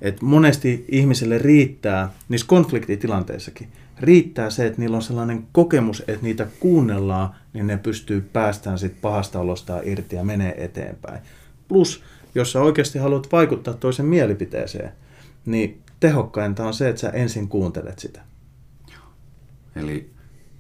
että 0.01 0.25
monesti 0.25 0.85
ihmisille 0.89 1.39
riittää, 1.39 2.13
niissä 2.29 2.47
konfliktitilanteissakin, 2.47 3.69
riittää 4.01 4.51
se, 4.51 4.67
että 4.67 4.81
niillä 4.81 4.97
on 4.97 5.03
sellainen 5.03 5.47
kokemus, 5.53 6.01
että 6.01 6.23
niitä 6.23 6.47
kuunnellaan, 6.61 7.35
niin 7.53 7.67
ne 7.67 7.77
pystyy 7.77 8.21
päästään 8.21 8.79
sit 8.79 9.01
pahasta 9.01 9.41
olosta 9.41 9.81
irti 9.85 10.17
ja 10.17 10.25
menee 10.25 10.65
eteenpäin. 10.65 11.21
Plus, 11.69 12.03
jos 12.35 12.53
sä 12.53 12.61
oikeasti 12.61 12.99
haluat 12.99 13.33
vaikuttaa 13.33 13.75
toisen 13.75 14.07
mielipiteeseen, 14.07 14.93
niin 15.47 15.83
tehokkainta 16.03 16.67
on 16.67 16.75
se, 16.75 16.89
että 16.89 17.01
sä 17.01 17.09
ensin 17.09 17.49
kuuntelet 17.49 17.99
sitä. 17.99 18.21
Eli 19.77 20.11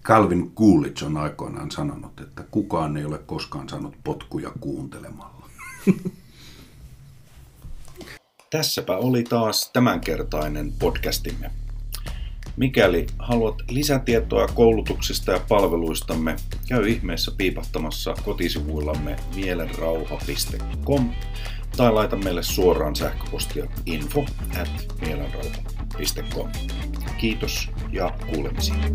Calvin 0.05 0.53
Coolidge 0.55 1.05
on 1.07 1.17
aikoinaan 1.17 1.71
sanonut, 1.71 2.21
että 2.21 2.45
kukaan 2.51 2.97
ei 2.97 3.05
ole 3.05 3.19
koskaan 3.19 3.69
saanut 3.69 3.95
potkuja 4.05 4.51
kuuntelemalla. 4.61 5.49
Tässäpä 8.51 8.97
oli 8.97 9.23
taas 9.23 9.71
tämänkertainen 9.73 10.73
podcastimme. 10.79 11.51
Mikäli 12.57 13.07
haluat 13.19 13.63
lisätietoa 13.71 14.47
koulutuksista 14.49 15.33
ja 15.33 15.41
palveluistamme, 15.49 16.37
käy 16.69 16.89
ihmeessä 16.89 17.33
piipahtamassa 17.37 18.15
kotisivuillamme 18.25 19.17
mielenrauha.com 19.35 21.11
tai 21.77 21.93
laita 21.93 22.17
meille 22.17 22.43
suoraan 22.43 22.97
sähköpostia 22.97 23.67
info 23.87 24.25
at. 24.61 24.71
Kiitos 27.19 27.71
ja 27.93 28.13
kuulemisiin. 28.27 28.95